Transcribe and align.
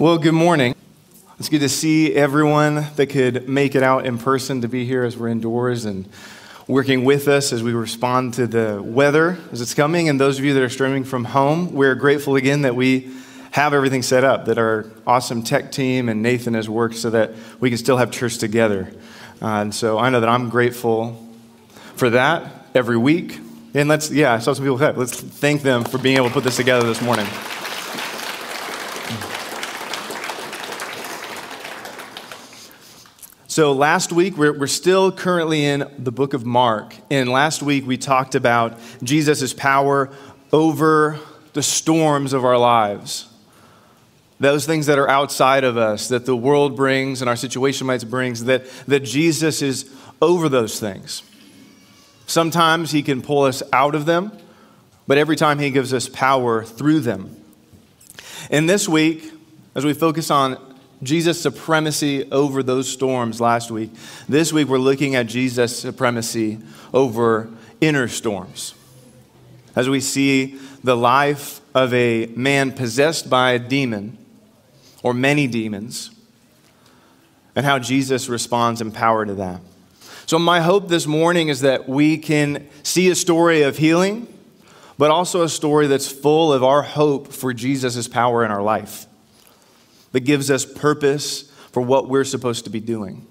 Well, 0.00 0.16
good 0.16 0.32
morning. 0.32 0.74
It's 1.38 1.50
good 1.50 1.60
to 1.60 1.68
see 1.68 2.14
everyone 2.14 2.86
that 2.96 3.08
could 3.08 3.50
make 3.50 3.74
it 3.74 3.82
out 3.82 4.06
in 4.06 4.16
person 4.16 4.62
to 4.62 4.68
be 4.68 4.86
here 4.86 5.04
as 5.04 5.14
we're 5.14 5.28
indoors 5.28 5.84
and 5.84 6.08
working 6.66 7.04
with 7.04 7.28
us 7.28 7.52
as 7.52 7.62
we 7.62 7.74
respond 7.74 8.32
to 8.34 8.46
the 8.46 8.80
weather 8.82 9.36
as 9.52 9.60
it's 9.60 9.74
coming. 9.74 10.08
And 10.08 10.18
those 10.18 10.38
of 10.38 10.44
you 10.46 10.54
that 10.54 10.62
are 10.62 10.70
streaming 10.70 11.04
from 11.04 11.26
home, 11.26 11.74
we're 11.74 11.94
grateful 11.94 12.36
again 12.36 12.62
that 12.62 12.74
we 12.74 13.10
have 13.50 13.74
everything 13.74 14.00
set 14.00 14.24
up, 14.24 14.46
that 14.46 14.56
our 14.56 14.86
awesome 15.06 15.42
tech 15.42 15.70
team 15.70 16.08
and 16.08 16.22
Nathan 16.22 16.54
has 16.54 16.66
worked 16.66 16.94
so 16.94 17.10
that 17.10 17.32
we 17.60 17.68
can 17.68 17.76
still 17.76 17.98
have 17.98 18.10
church 18.10 18.38
together. 18.38 18.90
Uh, 19.42 19.48
and 19.60 19.74
so 19.74 19.98
I 19.98 20.08
know 20.08 20.20
that 20.20 20.30
I'm 20.30 20.48
grateful 20.48 21.28
for 21.96 22.08
that 22.08 22.70
every 22.74 22.96
week. 22.96 23.38
And 23.74 23.86
let's, 23.90 24.10
yeah, 24.10 24.32
I 24.32 24.38
saw 24.38 24.54
some 24.54 24.64
people, 24.64 24.78
let's 24.78 25.20
thank 25.20 25.60
them 25.60 25.84
for 25.84 25.98
being 25.98 26.16
able 26.16 26.28
to 26.28 26.32
put 26.32 26.44
this 26.44 26.56
together 26.56 26.86
this 26.86 27.02
morning. 27.02 27.26
So, 33.50 33.72
last 33.72 34.12
week, 34.12 34.36
we're, 34.36 34.56
we're 34.56 34.68
still 34.68 35.10
currently 35.10 35.64
in 35.64 35.84
the 35.98 36.12
book 36.12 36.34
of 36.34 36.46
Mark. 36.46 36.94
And 37.10 37.28
last 37.28 37.64
week, 37.64 37.84
we 37.84 37.96
talked 37.96 38.36
about 38.36 38.78
Jesus' 39.02 39.52
power 39.52 40.08
over 40.52 41.18
the 41.52 41.62
storms 41.64 42.32
of 42.32 42.44
our 42.44 42.56
lives. 42.56 43.28
Those 44.38 44.66
things 44.66 44.86
that 44.86 45.00
are 45.00 45.08
outside 45.08 45.64
of 45.64 45.76
us, 45.76 46.06
that 46.10 46.26
the 46.26 46.36
world 46.36 46.76
brings 46.76 47.22
and 47.22 47.28
our 47.28 47.34
situation 47.34 47.88
might 47.88 48.08
brings, 48.08 48.44
that, 48.44 48.70
that 48.86 49.00
Jesus 49.00 49.62
is 49.62 49.92
over 50.22 50.48
those 50.48 50.78
things. 50.78 51.24
Sometimes 52.28 52.92
he 52.92 53.02
can 53.02 53.20
pull 53.20 53.42
us 53.42 53.64
out 53.72 53.96
of 53.96 54.06
them, 54.06 54.30
but 55.08 55.18
every 55.18 55.34
time 55.34 55.58
he 55.58 55.72
gives 55.72 55.92
us 55.92 56.08
power 56.08 56.62
through 56.62 57.00
them. 57.00 57.34
And 58.48 58.70
this 58.70 58.88
week, 58.88 59.32
as 59.74 59.84
we 59.84 59.92
focus 59.92 60.30
on 60.30 60.69
Jesus' 61.02 61.40
supremacy 61.40 62.30
over 62.30 62.62
those 62.62 62.88
storms 62.88 63.40
last 63.40 63.70
week. 63.70 63.90
This 64.28 64.52
week, 64.52 64.68
we're 64.68 64.78
looking 64.78 65.14
at 65.14 65.26
Jesus' 65.26 65.78
supremacy 65.78 66.58
over 66.92 67.48
inner 67.80 68.06
storms. 68.06 68.74
As 69.74 69.88
we 69.88 70.00
see 70.00 70.58
the 70.84 70.96
life 70.96 71.60
of 71.74 71.94
a 71.94 72.26
man 72.36 72.72
possessed 72.72 73.30
by 73.30 73.52
a 73.52 73.58
demon 73.58 74.18
or 75.02 75.14
many 75.14 75.46
demons, 75.46 76.10
and 77.56 77.64
how 77.64 77.78
Jesus 77.78 78.28
responds 78.28 78.80
in 78.80 78.92
power 78.92 79.24
to 79.24 79.34
that. 79.34 79.60
So, 80.26 80.38
my 80.38 80.60
hope 80.60 80.88
this 80.88 81.06
morning 81.06 81.48
is 81.48 81.62
that 81.62 81.88
we 81.88 82.18
can 82.18 82.68
see 82.82 83.10
a 83.10 83.14
story 83.14 83.62
of 83.62 83.78
healing, 83.78 84.32
but 84.98 85.10
also 85.10 85.42
a 85.42 85.48
story 85.48 85.86
that's 85.86 86.10
full 86.10 86.52
of 86.52 86.62
our 86.62 86.82
hope 86.82 87.32
for 87.32 87.54
Jesus' 87.54 88.06
power 88.06 88.44
in 88.44 88.50
our 88.50 88.62
life 88.62 89.06
that 90.12 90.20
gives 90.20 90.50
us 90.50 90.64
purpose 90.64 91.42
for 91.72 91.80
what 91.80 92.08
we're 92.08 92.24
supposed 92.24 92.64
to 92.64 92.70
be 92.70 92.80
doing. 92.80 93.26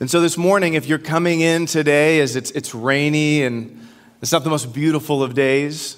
And 0.00 0.10
so 0.10 0.20
this 0.20 0.38
morning, 0.38 0.74
if 0.74 0.86
you're 0.86 0.98
coming 0.98 1.40
in 1.40 1.66
today 1.66 2.20
as 2.20 2.36
it's, 2.36 2.50
it's 2.52 2.74
rainy 2.74 3.42
and 3.42 3.86
it's 4.22 4.32
not 4.32 4.44
the 4.44 4.50
most 4.50 4.72
beautiful 4.72 5.22
of 5.22 5.34
days, 5.34 5.96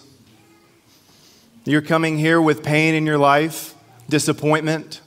you're 1.64 1.82
coming 1.82 2.19
here 2.19 2.41
with 2.41 2.64
pain 2.64 2.94
in 2.94 3.06
your 3.06 3.19
life, 3.19 3.74
disappointment. 4.08 5.00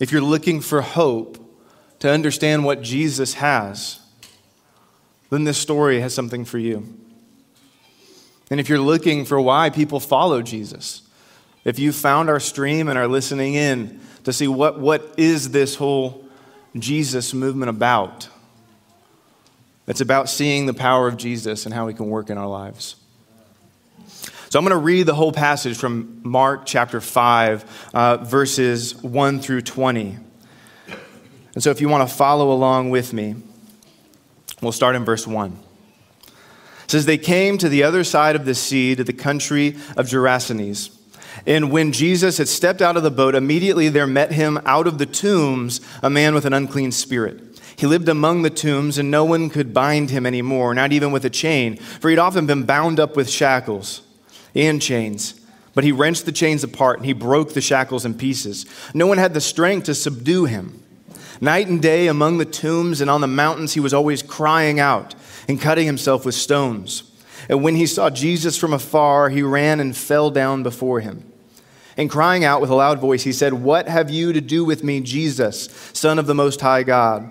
If 0.00 0.10
you're 0.10 0.22
looking 0.22 0.62
for 0.62 0.80
hope 0.80 1.38
to 1.98 2.10
understand 2.10 2.64
what 2.64 2.80
Jesus 2.82 3.34
has, 3.34 4.00
then 5.28 5.44
this 5.44 5.58
story 5.58 6.00
has 6.00 6.14
something 6.14 6.44
for 6.46 6.58
you. 6.58 6.98
And 8.50 8.58
if 8.58 8.68
you're 8.68 8.78
looking 8.78 9.24
for 9.24 9.40
why 9.40 9.70
people 9.70 10.00
follow 10.00 10.42
Jesus, 10.42 11.02
if 11.64 11.78
you 11.78 11.92
found 11.92 12.28
our 12.28 12.40
stream 12.40 12.88
and 12.88 12.98
are 12.98 13.08
listening 13.08 13.54
in 13.54 14.00
to 14.24 14.32
see 14.32 14.48
what, 14.48 14.80
what 14.80 15.14
is 15.16 15.50
this 15.50 15.76
whole 15.76 16.24
Jesus 16.76 17.34
movement 17.34 17.70
about, 17.70 18.28
it's 19.86 20.00
about 20.00 20.28
seeing 20.28 20.66
the 20.66 20.74
power 20.74 21.08
of 21.08 21.16
Jesus 21.16 21.66
and 21.66 21.74
how 21.74 21.86
he 21.88 21.94
can 21.94 22.08
work 22.08 22.30
in 22.30 22.38
our 22.38 22.46
lives. 22.46 22.96
So 24.48 24.58
I'm 24.58 24.64
going 24.66 24.78
to 24.78 24.84
read 24.84 25.06
the 25.06 25.14
whole 25.14 25.32
passage 25.32 25.76
from 25.78 26.20
Mark 26.22 26.66
chapter 26.66 27.00
5, 27.00 27.90
uh, 27.94 28.16
verses 28.18 28.94
1 29.02 29.40
through 29.40 29.62
20. 29.62 30.18
And 31.54 31.62
so 31.62 31.70
if 31.70 31.80
you 31.80 31.88
want 31.88 32.08
to 32.08 32.14
follow 32.14 32.52
along 32.52 32.90
with 32.90 33.12
me, 33.12 33.36
we'll 34.60 34.72
start 34.72 34.94
in 34.94 35.04
verse 35.04 35.26
1. 35.26 35.58
It 36.84 36.90
says, 36.90 37.06
They 37.06 37.18
came 37.18 37.56
to 37.58 37.68
the 37.68 37.82
other 37.82 38.04
side 38.04 38.36
of 38.36 38.44
the 38.44 38.54
sea, 38.54 38.94
to 38.94 39.04
the 39.04 39.12
country 39.12 39.76
of 39.96 40.06
Gerasenes. 40.06 40.98
And 41.46 41.72
when 41.72 41.92
Jesus 41.92 42.38
had 42.38 42.48
stepped 42.48 42.80
out 42.80 42.96
of 42.96 43.02
the 43.02 43.10
boat, 43.10 43.34
immediately 43.34 43.88
there 43.88 44.06
met 44.06 44.32
him 44.32 44.60
out 44.64 44.86
of 44.86 44.98
the 44.98 45.06
tombs 45.06 45.80
a 46.02 46.10
man 46.10 46.34
with 46.34 46.44
an 46.44 46.52
unclean 46.52 46.92
spirit. 46.92 47.40
He 47.76 47.86
lived 47.86 48.08
among 48.08 48.42
the 48.42 48.50
tombs, 48.50 48.98
and 48.98 49.10
no 49.10 49.24
one 49.24 49.50
could 49.50 49.74
bind 49.74 50.10
him 50.10 50.26
anymore, 50.26 50.74
not 50.74 50.92
even 50.92 51.10
with 51.10 51.24
a 51.24 51.30
chain, 51.30 51.76
for 51.76 52.10
he'd 52.10 52.18
often 52.18 52.46
been 52.46 52.64
bound 52.64 53.00
up 53.00 53.16
with 53.16 53.28
shackles 53.28 54.02
and 54.54 54.80
chains. 54.80 55.40
But 55.74 55.84
he 55.84 55.90
wrenched 55.90 56.26
the 56.26 56.32
chains 56.32 56.62
apart, 56.62 56.98
and 56.98 57.06
he 57.06 57.12
broke 57.12 57.54
the 57.54 57.60
shackles 57.60 58.04
in 58.04 58.14
pieces. 58.14 58.66
No 58.94 59.06
one 59.06 59.18
had 59.18 59.34
the 59.34 59.40
strength 59.40 59.86
to 59.86 59.94
subdue 59.94 60.44
him. 60.44 60.82
Night 61.40 61.66
and 61.66 61.82
day 61.82 62.06
among 62.06 62.38
the 62.38 62.44
tombs 62.44 63.00
and 63.00 63.10
on 63.10 63.20
the 63.20 63.26
mountains, 63.26 63.72
he 63.72 63.80
was 63.80 63.94
always 63.94 64.22
crying 64.22 64.78
out 64.78 65.14
and 65.48 65.60
cutting 65.60 65.86
himself 65.86 66.24
with 66.24 66.36
stones. 66.36 67.02
And 67.48 67.64
when 67.64 67.74
he 67.74 67.86
saw 67.86 68.10
Jesus 68.10 68.56
from 68.56 68.72
afar, 68.72 69.28
he 69.28 69.42
ran 69.42 69.80
and 69.80 69.96
fell 69.96 70.30
down 70.30 70.62
before 70.62 71.00
him. 71.00 71.31
And 71.96 72.10
crying 72.10 72.44
out 72.44 72.60
with 72.60 72.70
a 72.70 72.74
loud 72.74 72.98
voice, 73.00 73.22
he 73.22 73.32
said, 73.32 73.52
What 73.52 73.88
have 73.88 74.10
you 74.10 74.32
to 74.32 74.40
do 74.40 74.64
with 74.64 74.82
me, 74.82 75.00
Jesus, 75.00 75.64
Son 75.92 76.18
of 76.18 76.26
the 76.26 76.34
Most 76.34 76.60
High 76.60 76.82
God? 76.82 77.28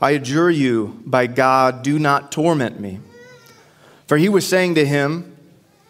I 0.00 0.10
adjure 0.10 0.50
you, 0.50 1.00
by 1.06 1.26
God, 1.26 1.82
do 1.82 1.98
not 1.98 2.30
torment 2.30 2.78
me. 2.78 3.00
For 4.06 4.18
he 4.18 4.28
was 4.28 4.46
saying 4.46 4.74
to 4.74 4.84
him, 4.86 5.36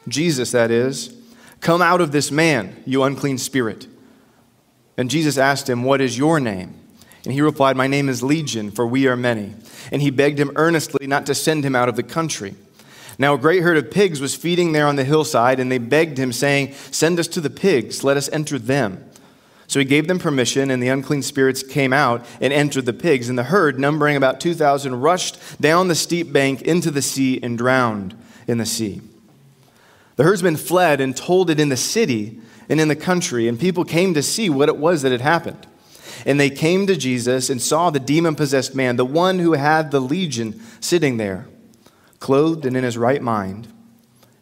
Jesus 0.09 0.53
that 0.53 0.71
is, 0.71 1.15
Come 1.61 1.83
out 1.83 2.01
of 2.01 2.13
this 2.13 2.31
man, 2.31 2.83
you 2.87 3.03
unclean 3.03 3.39
spirit. 3.39 3.89
And 4.97 5.11
Jesus 5.11 5.37
asked 5.37 5.69
him, 5.69 5.83
What 5.83 6.01
is 6.01 6.17
your 6.17 6.39
name? 6.39 6.75
And 7.25 7.33
he 7.33 7.41
replied, 7.41 7.77
My 7.77 7.89
name 7.89 8.09
is 8.09 8.23
Legion, 8.23 8.71
for 8.71 8.87
we 8.87 9.09
are 9.09 9.17
many. 9.17 9.55
And 9.91 10.01
he 10.01 10.11
begged 10.11 10.39
him 10.39 10.53
earnestly 10.55 11.07
not 11.09 11.27
to 11.27 11.35
send 11.35 11.65
him 11.65 11.75
out 11.75 11.89
of 11.89 11.97
the 11.97 12.05
country. 12.05 12.55
Now 13.19 13.35
a 13.35 13.39
great 13.39 13.63
herd 13.63 13.79
of 13.79 13.91
pigs 13.91 14.21
was 14.21 14.35
feeding 14.35 14.73
there 14.73 14.87
on 14.87 14.97
the 14.97 15.05
hillside, 15.05 15.59
and 15.59 15.73
they 15.73 15.79
begged 15.79 16.19
him, 16.19 16.33
saying, 16.33 16.75
Send 16.91 17.19
us 17.19 17.29
to 17.29 17.41
the 17.41 17.51
pigs, 17.51 18.05
let 18.05 18.17
us 18.17 18.29
enter 18.31 18.59
them. 18.59 19.09
So 19.69 19.79
he 19.81 19.85
gave 19.85 20.07
them 20.07 20.19
permission, 20.19 20.71
and 20.71 20.83
the 20.83 20.89
unclean 20.89 21.23
spirits 21.23 21.63
came 21.63 21.93
out 21.93 22.25
and 22.41 22.53
entered 22.53 22.87
the 22.87 22.93
pigs. 22.93 23.29
And 23.29 23.39
the 23.39 23.45
herd, 23.45 23.81
numbering 23.81 24.17
about 24.17 24.39
2,000, 24.39 25.01
rushed 25.01 25.39
down 25.61 25.89
the 25.89 25.95
steep 25.95 26.33
bank 26.33 26.63
into 26.63 26.91
the 26.91 27.03
sea 27.03 27.41
and 27.43 27.59
drowned 27.59 28.15
in 28.47 28.59
the 28.59 28.67
sea. 28.67 29.01
The 30.17 30.25
herdsmen 30.25 30.57
fled 30.57 31.01
and 31.01 31.17
told 31.17 31.51
it 31.51 31.59
in 31.59 31.69
the 31.69 31.77
city 31.77 32.41
and 32.69 32.81
in 32.81 32.89
the 32.89 32.97
country, 32.97 33.49
and 33.49 33.59
people 33.59 33.85
came 33.85 34.15
to 34.15 34.23
see 34.23 34.49
what 34.49 34.69
it 34.69 34.77
was 34.77 35.03
that 35.03 35.13
had 35.13 35.21
happened. 35.21 35.67
And 36.25 36.39
they 36.39 36.51
came 36.51 36.87
to 36.87 36.97
Jesus 36.97 37.51
and 37.51 37.61
saw 37.61 37.91
the 37.91 38.01
demon 38.01 38.35
possessed 38.35 38.75
man, 38.75 38.97
the 38.97 39.05
one 39.05 39.39
who 39.39 39.53
had 39.53 39.91
the 39.91 40.01
legion, 40.01 40.61
sitting 40.81 41.17
there 41.17 41.47
clothed 42.21 42.65
and 42.65 42.77
in 42.77 42.85
his 42.85 42.99
right 42.99 43.23
mind, 43.23 43.69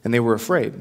and 0.03 0.13
they 0.13 0.21
were 0.21 0.35
afraid. 0.35 0.75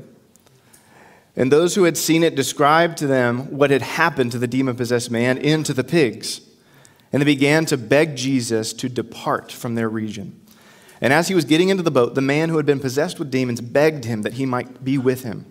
And 1.36 1.52
those 1.52 1.76
who 1.76 1.84
had 1.84 1.98
seen 1.98 2.24
it 2.24 2.36
described 2.36 2.98
to 3.00 3.08
them 3.08 3.58
what 3.58 3.72
had 3.72 3.82
happened 3.82 4.32
to 4.34 4.40
the 4.40 4.48
demon 4.48 4.76
possessed 4.76 5.10
man 5.10 5.38
and 5.40 5.66
to 5.66 5.74
the 5.74 5.84
pigs. 5.84 6.42
And 7.12 7.22
they 7.22 7.26
began 7.26 7.66
to 7.68 7.78
beg 7.78 8.16
Jesus 8.16 8.74
to 8.74 8.90
depart 8.90 9.52
from 9.52 9.76
their 9.76 9.90
region. 9.90 10.40
And 11.02 11.12
as 11.12 11.28
he 11.28 11.36
was 11.36 11.46
getting 11.46 11.70
into 11.70 11.84
the 11.84 11.92
boat, 11.92 12.16
the 12.16 12.22
man 12.22 12.50
who 12.50 12.58
had 12.58 12.66
been 12.66 12.80
possessed 12.80 13.20
with 13.20 13.32
demons 13.32 13.62
begged 13.62 14.06
him 14.06 14.22
that 14.22 14.34
he 14.34 14.46
might 14.46 14.84
be 14.84 14.98
with 14.98 15.24
him. 15.24 15.46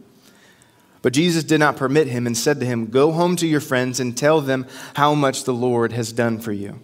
But 1.03 1.13
Jesus 1.13 1.43
did 1.43 1.59
not 1.59 1.77
permit 1.77 2.07
him 2.07 2.27
and 2.27 2.37
said 2.37 2.61
to 2.61 2.67
him, 2.67 2.87
Go 2.87 3.11
home 3.11 3.35
to 3.37 3.47
your 3.47 3.61
friends 3.61 3.99
and 3.99 4.17
tell 4.17 4.41
them 4.41 4.67
how 4.95 5.15
much 5.15 5.45
the 5.45 5.53
Lord 5.53 5.93
has 5.93 6.13
done 6.13 6.39
for 6.39 6.53
you 6.53 6.81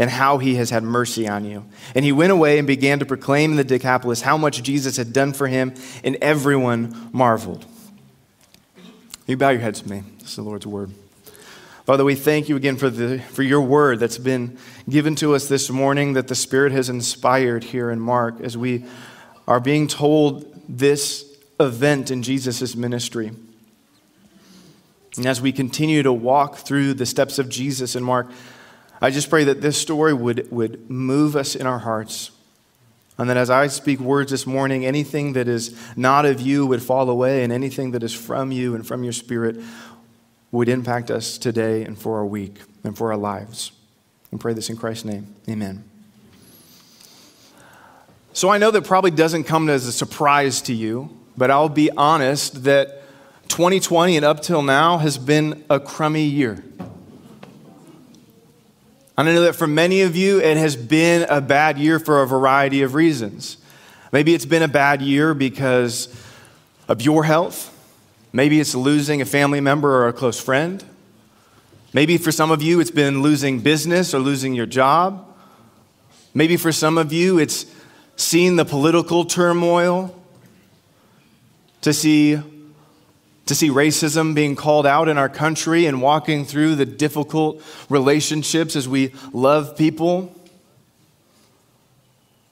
and 0.00 0.08
how 0.08 0.38
he 0.38 0.54
has 0.54 0.70
had 0.70 0.82
mercy 0.82 1.28
on 1.28 1.44
you. 1.44 1.62
And 1.94 2.06
he 2.06 2.10
went 2.10 2.32
away 2.32 2.56
and 2.56 2.66
began 2.66 3.00
to 3.00 3.04
proclaim 3.04 3.50
in 3.50 3.56
the 3.58 3.64
Decapolis 3.64 4.22
how 4.22 4.38
much 4.38 4.62
Jesus 4.62 4.96
had 4.96 5.12
done 5.12 5.34
for 5.34 5.46
him, 5.46 5.74
and 6.02 6.16
everyone 6.22 7.10
marveled. 7.12 7.66
You 9.26 9.36
bow 9.36 9.50
your 9.50 9.60
heads 9.60 9.82
with 9.82 9.90
me. 9.90 10.02
This 10.18 10.30
is 10.30 10.36
the 10.36 10.42
Lord's 10.42 10.66
word. 10.66 10.90
Father, 11.84 12.02
we 12.02 12.14
thank 12.14 12.48
you 12.48 12.56
again 12.56 12.78
for, 12.78 12.88
the, 12.88 13.18
for 13.18 13.42
your 13.42 13.60
word 13.60 14.00
that's 14.00 14.16
been 14.16 14.56
given 14.88 15.16
to 15.16 15.34
us 15.34 15.48
this 15.48 15.68
morning, 15.68 16.14
that 16.14 16.28
the 16.28 16.34
Spirit 16.34 16.72
has 16.72 16.88
inspired 16.88 17.62
here 17.62 17.90
in 17.90 18.00
Mark 18.00 18.40
as 18.40 18.56
we 18.56 18.86
are 19.46 19.60
being 19.60 19.86
told 19.86 20.50
this 20.66 21.26
event 21.60 22.10
in 22.10 22.22
Jesus' 22.22 22.74
ministry. 22.74 23.32
And 25.18 25.26
as 25.26 25.42
we 25.42 25.52
continue 25.52 26.02
to 26.02 26.12
walk 26.12 26.56
through 26.56 26.94
the 26.94 27.04
steps 27.04 27.38
of 27.38 27.50
Jesus 27.50 27.94
in 27.94 28.02
Mark, 28.02 28.30
I 29.00 29.10
just 29.10 29.30
pray 29.30 29.44
that 29.44 29.60
this 29.60 29.78
story 29.78 30.12
would, 30.12 30.50
would 30.50 30.90
move 30.90 31.36
us 31.36 31.54
in 31.54 31.66
our 31.66 31.78
hearts 31.78 32.30
And 33.20 33.28
that 33.28 33.36
as 33.36 33.50
I 33.50 33.66
speak 33.66 34.00
words 34.00 34.30
this 34.30 34.46
morning, 34.46 34.86
anything 34.86 35.34
that 35.34 35.46
is 35.46 35.78
not 35.94 36.24
of 36.24 36.40
you 36.40 36.66
would 36.66 36.82
fall 36.82 37.10
away, 37.10 37.44
and 37.44 37.52
anything 37.52 37.90
that 37.90 38.02
is 38.02 38.14
from 38.14 38.50
you 38.50 38.74
and 38.74 38.86
from 38.86 39.04
your 39.04 39.12
spirit 39.12 39.58
would 40.52 40.70
impact 40.70 41.10
us 41.10 41.36
today 41.36 41.84
and 41.84 41.98
for 41.98 42.16
our 42.16 42.24
week 42.24 42.60
and 42.82 42.96
for 42.96 43.12
our 43.12 43.18
lives. 43.18 43.72
And 44.30 44.40
pray 44.40 44.54
this 44.54 44.70
in 44.70 44.76
Christ's 44.78 45.04
name. 45.04 45.34
Amen. 45.50 45.84
So 48.32 48.48
I 48.48 48.56
know 48.56 48.70
that 48.70 48.84
probably 48.84 49.10
doesn't 49.10 49.44
come 49.44 49.68
as 49.68 49.86
a 49.86 49.92
surprise 49.92 50.62
to 50.62 50.72
you, 50.72 51.10
but 51.36 51.50
I'll 51.50 51.68
be 51.68 51.90
honest 51.90 52.64
that 52.64 53.02
2020 53.48 54.16
and 54.16 54.24
up 54.24 54.40
till 54.40 54.62
now 54.62 54.96
has 54.96 55.18
been 55.18 55.62
a 55.68 55.78
crummy 55.78 56.24
year. 56.24 56.64
And 59.20 59.28
I 59.28 59.34
know 59.34 59.42
that 59.42 59.54
for 59.54 59.66
many 59.66 60.00
of 60.00 60.16
you, 60.16 60.40
it 60.40 60.56
has 60.56 60.76
been 60.76 61.26
a 61.28 61.42
bad 61.42 61.76
year 61.76 61.98
for 61.98 62.22
a 62.22 62.26
variety 62.26 62.80
of 62.80 62.94
reasons. 62.94 63.58
Maybe 64.12 64.32
it's 64.32 64.46
been 64.46 64.62
a 64.62 64.66
bad 64.66 65.02
year 65.02 65.34
because 65.34 66.08
of 66.88 67.02
your 67.02 67.24
health. 67.24 67.70
Maybe 68.32 68.60
it's 68.60 68.74
losing 68.74 69.20
a 69.20 69.26
family 69.26 69.60
member 69.60 69.94
or 69.94 70.08
a 70.08 70.14
close 70.14 70.40
friend. 70.40 70.82
Maybe 71.92 72.16
for 72.16 72.32
some 72.32 72.50
of 72.50 72.62
you, 72.62 72.80
it's 72.80 72.90
been 72.90 73.20
losing 73.20 73.60
business 73.60 74.14
or 74.14 74.20
losing 74.20 74.54
your 74.54 74.64
job. 74.64 75.26
Maybe 76.32 76.56
for 76.56 76.72
some 76.72 76.96
of 76.96 77.12
you, 77.12 77.38
it's 77.38 77.66
seeing 78.16 78.56
the 78.56 78.64
political 78.64 79.26
turmoil, 79.26 80.18
to 81.82 81.92
see 81.92 82.36
to 83.46 83.54
see 83.54 83.68
racism 83.68 84.34
being 84.34 84.54
called 84.54 84.86
out 84.86 85.08
in 85.08 85.18
our 85.18 85.28
country 85.28 85.86
and 85.86 86.00
walking 86.00 86.44
through 86.44 86.76
the 86.76 86.86
difficult 86.86 87.62
relationships 87.88 88.76
as 88.76 88.88
we 88.88 89.12
love 89.32 89.76
people. 89.76 90.34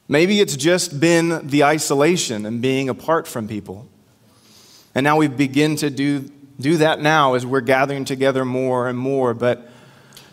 Maybe 0.08 0.40
it's 0.40 0.56
just 0.56 0.98
been 0.98 1.46
the 1.46 1.64
isolation 1.64 2.46
and 2.46 2.60
being 2.62 2.88
apart 2.88 3.28
from 3.28 3.46
people. 3.46 3.86
And 4.94 5.04
now 5.04 5.16
we 5.18 5.28
begin 5.28 5.76
to 5.76 5.90
do, 5.90 6.30
do 6.58 6.78
that 6.78 7.00
now 7.00 7.34
as 7.34 7.46
we're 7.46 7.60
gathering 7.60 8.04
together 8.04 8.44
more 8.44 8.88
and 8.88 8.98
more, 8.98 9.34
but 9.34 9.70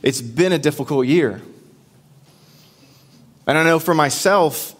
it's 0.02 0.22
been 0.22 0.54
a 0.54 0.58
difficult 0.58 1.06
year. 1.06 1.42
And 3.46 3.58
I 3.58 3.64
know 3.64 3.80
for 3.80 3.94
myself, 3.94 4.76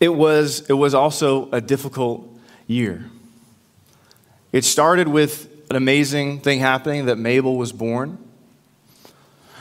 it 0.00 0.08
was, 0.08 0.68
it 0.68 0.74
was 0.74 0.92
also 0.92 1.50
a 1.52 1.60
difficult 1.60 2.28
year. 2.66 3.10
It 4.54 4.64
started 4.64 5.08
with 5.08 5.48
an 5.68 5.74
amazing 5.74 6.38
thing 6.38 6.60
happening 6.60 7.06
that 7.06 7.18
Mabel 7.18 7.56
was 7.56 7.72
born. 7.72 8.18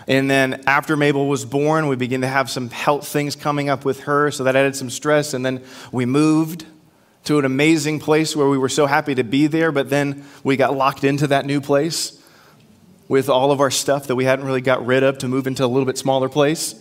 And 0.07 0.29
then 0.29 0.61
after 0.67 0.95
Mabel 0.95 1.27
was 1.27 1.45
born, 1.45 1.87
we 1.87 1.95
began 1.95 2.21
to 2.21 2.27
have 2.27 2.47
some 2.47 2.69
health 2.69 3.07
things 3.07 3.35
coming 3.35 3.69
up 3.69 3.85
with 3.85 4.01
her, 4.01 4.29
so 4.29 4.43
that 4.43 4.55
added 4.55 4.75
some 4.75 4.91
stress. 4.91 5.33
And 5.33 5.43
then 5.43 5.63
we 5.91 6.05
moved 6.05 6.67
to 7.23 7.39
an 7.39 7.45
amazing 7.45 8.01
place 8.01 8.35
where 8.35 8.47
we 8.47 8.55
were 8.55 8.69
so 8.69 8.85
happy 8.85 9.15
to 9.15 9.23
be 9.23 9.47
there, 9.47 9.71
but 9.71 9.89
then 9.89 10.25
we 10.43 10.57
got 10.57 10.77
locked 10.77 11.03
into 11.03 11.25
that 11.25 11.47
new 11.47 11.59
place 11.59 12.21
with 13.07 13.29
all 13.29 13.51
of 13.51 13.59
our 13.61 13.71
stuff 13.71 14.05
that 14.05 14.15
we 14.15 14.25
hadn't 14.25 14.45
really 14.45 14.61
got 14.61 14.85
rid 14.85 15.01
of 15.01 15.17
to 15.17 15.27
move 15.27 15.47
into 15.47 15.65
a 15.65 15.71
little 15.73 15.87
bit 15.87 15.97
smaller 15.97 16.29
place. 16.29 16.75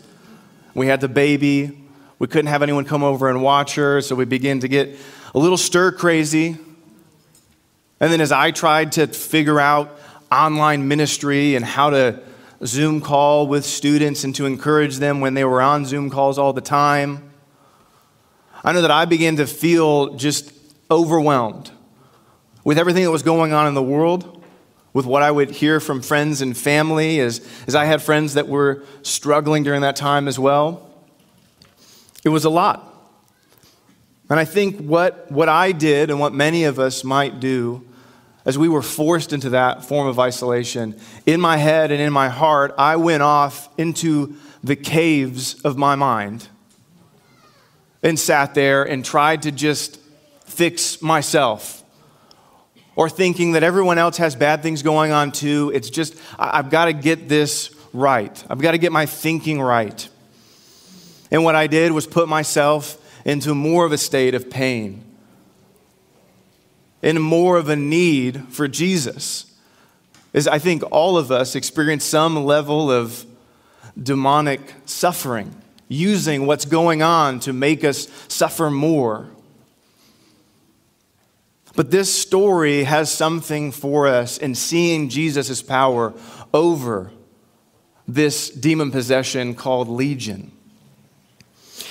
We 0.74 0.86
had 0.86 1.00
the 1.00 1.08
baby. 1.08 1.82
We 2.18 2.26
couldn't 2.26 2.48
have 2.48 2.62
anyone 2.62 2.84
come 2.84 3.04
over 3.04 3.30
and 3.30 3.40
watch 3.42 3.76
her, 3.76 4.02
so 4.02 4.14
we 4.14 4.26
began 4.26 4.60
to 4.60 4.68
get 4.68 4.98
a 5.34 5.38
little 5.38 5.56
stir 5.56 5.92
crazy. 5.92 6.58
And 8.02 8.12
then 8.12 8.20
as 8.20 8.32
I 8.32 8.50
tried 8.50 8.90
to 8.92 9.06
figure 9.06 9.60
out 9.60 9.96
online 10.28 10.88
ministry 10.88 11.54
and 11.54 11.64
how 11.64 11.90
to 11.90 12.20
Zoom 12.66 13.00
call 13.00 13.46
with 13.46 13.64
students 13.64 14.24
and 14.24 14.34
to 14.34 14.44
encourage 14.44 14.96
them 14.96 15.20
when 15.20 15.34
they 15.34 15.44
were 15.44 15.62
on 15.62 15.86
Zoom 15.86 16.10
calls 16.10 16.36
all 16.36 16.52
the 16.52 16.60
time, 16.60 17.30
I 18.64 18.72
know 18.72 18.82
that 18.82 18.90
I 18.90 19.04
began 19.04 19.36
to 19.36 19.46
feel 19.46 20.16
just 20.16 20.52
overwhelmed 20.90 21.70
with 22.64 22.76
everything 22.76 23.04
that 23.04 23.12
was 23.12 23.22
going 23.22 23.52
on 23.52 23.68
in 23.68 23.74
the 23.74 23.82
world, 23.82 24.44
with 24.92 25.06
what 25.06 25.22
I 25.22 25.30
would 25.30 25.52
hear 25.52 25.78
from 25.78 26.02
friends 26.02 26.42
and 26.42 26.58
family, 26.58 27.20
as, 27.20 27.40
as 27.68 27.76
I 27.76 27.84
had 27.84 28.02
friends 28.02 28.34
that 28.34 28.48
were 28.48 28.82
struggling 29.02 29.62
during 29.62 29.82
that 29.82 29.94
time 29.94 30.26
as 30.26 30.40
well. 30.40 30.90
It 32.24 32.30
was 32.30 32.44
a 32.44 32.50
lot. 32.50 32.84
And 34.28 34.40
I 34.40 34.44
think 34.44 34.80
what, 34.80 35.30
what 35.30 35.48
I 35.48 35.70
did 35.70 36.10
and 36.10 36.18
what 36.18 36.32
many 36.32 36.64
of 36.64 36.80
us 36.80 37.04
might 37.04 37.38
do 37.38 37.86
as 38.44 38.58
we 38.58 38.68
were 38.68 38.82
forced 38.82 39.32
into 39.32 39.50
that 39.50 39.84
form 39.84 40.08
of 40.08 40.18
isolation, 40.18 40.98
in 41.26 41.40
my 41.40 41.56
head 41.56 41.90
and 41.90 42.00
in 42.00 42.12
my 42.12 42.28
heart, 42.28 42.74
I 42.76 42.96
went 42.96 43.22
off 43.22 43.68
into 43.78 44.36
the 44.64 44.76
caves 44.76 45.60
of 45.62 45.76
my 45.76 45.94
mind 45.94 46.48
and 48.02 48.18
sat 48.18 48.54
there 48.54 48.82
and 48.82 49.04
tried 49.04 49.42
to 49.42 49.52
just 49.52 49.98
fix 50.44 51.00
myself. 51.00 51.84
Or 52.94 53.08
thinking 53.08 53.52
that 53.52 53.62
everyone 53.62 53.96
else 53.96 54.18
has 54.18 54.36
bad 54.36 54.62
things 54.62 54.82
going 54.82 55.12
on 55.12 55.32
too. 55.32 55.70
It's 55.74 55.88
just, 55.88 56.14
I've 56.38 56.68
got 56.68 56.86
to 56.86 56.92
get 56.92 57.26
this 57.26 57.74
right. 57.94 58.44
I've 58.50 58.60
got 58.60 58.72
to 58.72 58.78
get 58.78 58.92
my 58.92 59.06
thinking 59.06 59.60
right. 59.60 60.08
And 61.30 61.42
what 61.42 61.54
I 61.54 61.68
did 61.68 61.92
was 61.92 62.06
put 62.06 62.28
myself 62.28 62.98
into 63.24 63.54
more 63.54 63.86
of 63.86 63.92
a 63.92 63.98
state 63.98 64.34
of 64.34 64.50
pain 64.50 65.04
in 67.02 67.20
more 67.20 67.58
of 67.58 67.68
a 67.68 67.76
need 67.76 68.48
for 68.48 68.68
Jesus. 68.68 69.46
Is 70.32 70.48
I 70.48 70.58
think 70.58 70.82
all 70.90 71.18
of 71.18 71.30
us 71.30 71.54
experience 71.54 72.04
some 72.04 72.44
level 72.44 72.90
of 72.90 73.26
demonic 74.00 74.60
suffering, 74.86 75.54
using 75.88 76.46
what's 76.46 76.64
going 76.64 77.02
on 77.02 77.40
to 77.40 77.52
make 77.52 77.84
us 77.84 78.08
suffer 78.28 78.70
more. 78.70 79.28
But 81.74 81.90
this 81.90 82.14
story 82.14 82.84
has 82.84 83.10
something 83.12 83.72
for 83.72 84.06
us 84.06 84.38
in 84.38 84.54
seeing 84.54 85.08
Jesus' 85.08 85.62
power 85.62 86.14
over 86.54 87.10
this 88.06 88.50
demon 88.50 88.90
possession 88.90 89.54
called 89.54 89.88
legion. 89.88 90.52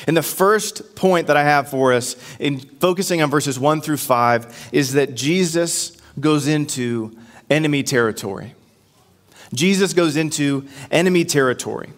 And 0.07 0.18
the 0.18 0.24
first 0.24 0.95
point 0.95 1.27
that 1.27 1.38
I 1.38 1.44
have 1.44 1.69
for 1.69 1.94
us 1.94 2.15
in 2.39 2.59
focusing 2.59 3.21
on 3.21 3.30
verses 3.30 3.59
1 3.59 3.81
through 3.81 3.98
5 3.98 4.69
is 4.71 4.94
that 4.94 5.15
Jesus 5.15 5.98
goes 6.19 6.48
into 6.48 7.18
enemy 7.50 7.83
territory. 7.83 8.56
Jesus 9.53 9.94
goes 9.94 10.15
into 10.15 10.68
enemy 10.89 11.25
territory. 11.25 11.89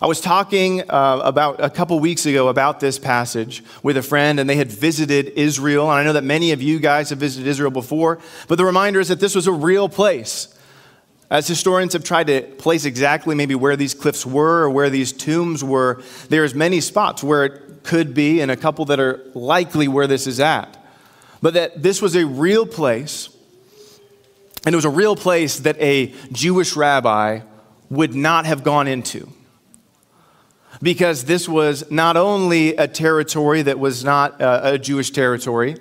I 0.00 0.06
was 0.06 0.20
talking 0.20 0.82
uh, 0.90 1.20
about 1.24 1.62
a 1.62 1.70
couple 1.70 1.98
weeks 2.00 2.26
ago 2.26 2.48
about 2.48 2.80
this 2.80 2.98
passage 2.98 3.64
with 3.82 3.96
a 3.96 4.02
friend, 4.02 4.38
and 4.38 4.48
they 4.48 4.56
had 4.56 4.70
visited 4.70 5.28
Israel. 5.36 5.90
And 5.90 5.98
I 5.98 6.02
know 6.02 6.12
that 6.12 6.24
many 6.24 6.52
of 6.52 6.60
you 6.60 6.78
guys 6.78 7.08
have 7.10 7.18
visited 7.18 7.48
Israel 7.48 7.70
before, 7.70 8.18
but 8.46 8.56
the 8.56 8.64
reminder 8.64 9.00
is 9.00 9.08
that 9.08 9.20
this 9.20 9.34
was 9.34 9.46
a 9.46 9.52
real 9.52 9.88
place. 9.88 10.54
As 11.28 11.48
historians 11.48 11.94
have 11.94 12.04
tried 12.04 12.28
to 12.28 12.42
place 12.42 12.84
exactly 12.84 13.34
maybe 13.34 13.54
where 13.54 13.76
these 13.76 13.94
cliffs 13.94 14.24
were 14.24 14.62
or 14.62 14.70
where 14.70 14.90
these 14.90 15.12
tombs 15.12 15.64
were, 15.64 16.02
there's 16.28 16.54
many 16.54 16.80
spots 16.80 17.22
where 17.22 17.44
it 17.44 17.82
could 17.82 18.14
be 18.14 18.40
and 18.40 18.50
a 18.50 18.56
couple 18.56 18.84
that 18.86 19.00
are 19.00 19.20
likely 19.34 19.88
where 19.88 20.06
this 20.06 20.26
is 20.26 20.38
at. 20.38 20.76
But 21.42 21.54
that 21.54 21.82
this 21.82 22.00
was 22.00 22.14
a 22.14 22.24
real 22.24 22.64
place, 22.64 23.28
and 24.64 24.74
it 24.74 24.76
was 24.76 24.84
a 24.84 24.90
real 24.90 25.16
place 25.16 25.60
that 25.60 25.76
a 25.80 26.14
Jewish 26.32 26.76
rabbi 26.76 27.40
would 27.90 28.14
not 28.14 28.46
have 28.46 28.62
gone 28.62 28.86
into. 28.86 29.28
Because 30.80 31.24
this 31.24 31.48
was 31.48 31.90
not 31.90 32.16
only 32.16 32.76
a 32.76 32.86
territory 32.86 33.62
that 33.62 33.78
was 33.78 34.04
not 34.04 34.40
uh, 34.40 34.60
a 34.62 34.78
Jewish 34.78 35.10
territory, 35.10 35.76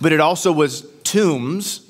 but 0.00 0.12
it 0.12 0.20
also 0.20 0.52
was 0.52 0.86
tombs 1.04 1.87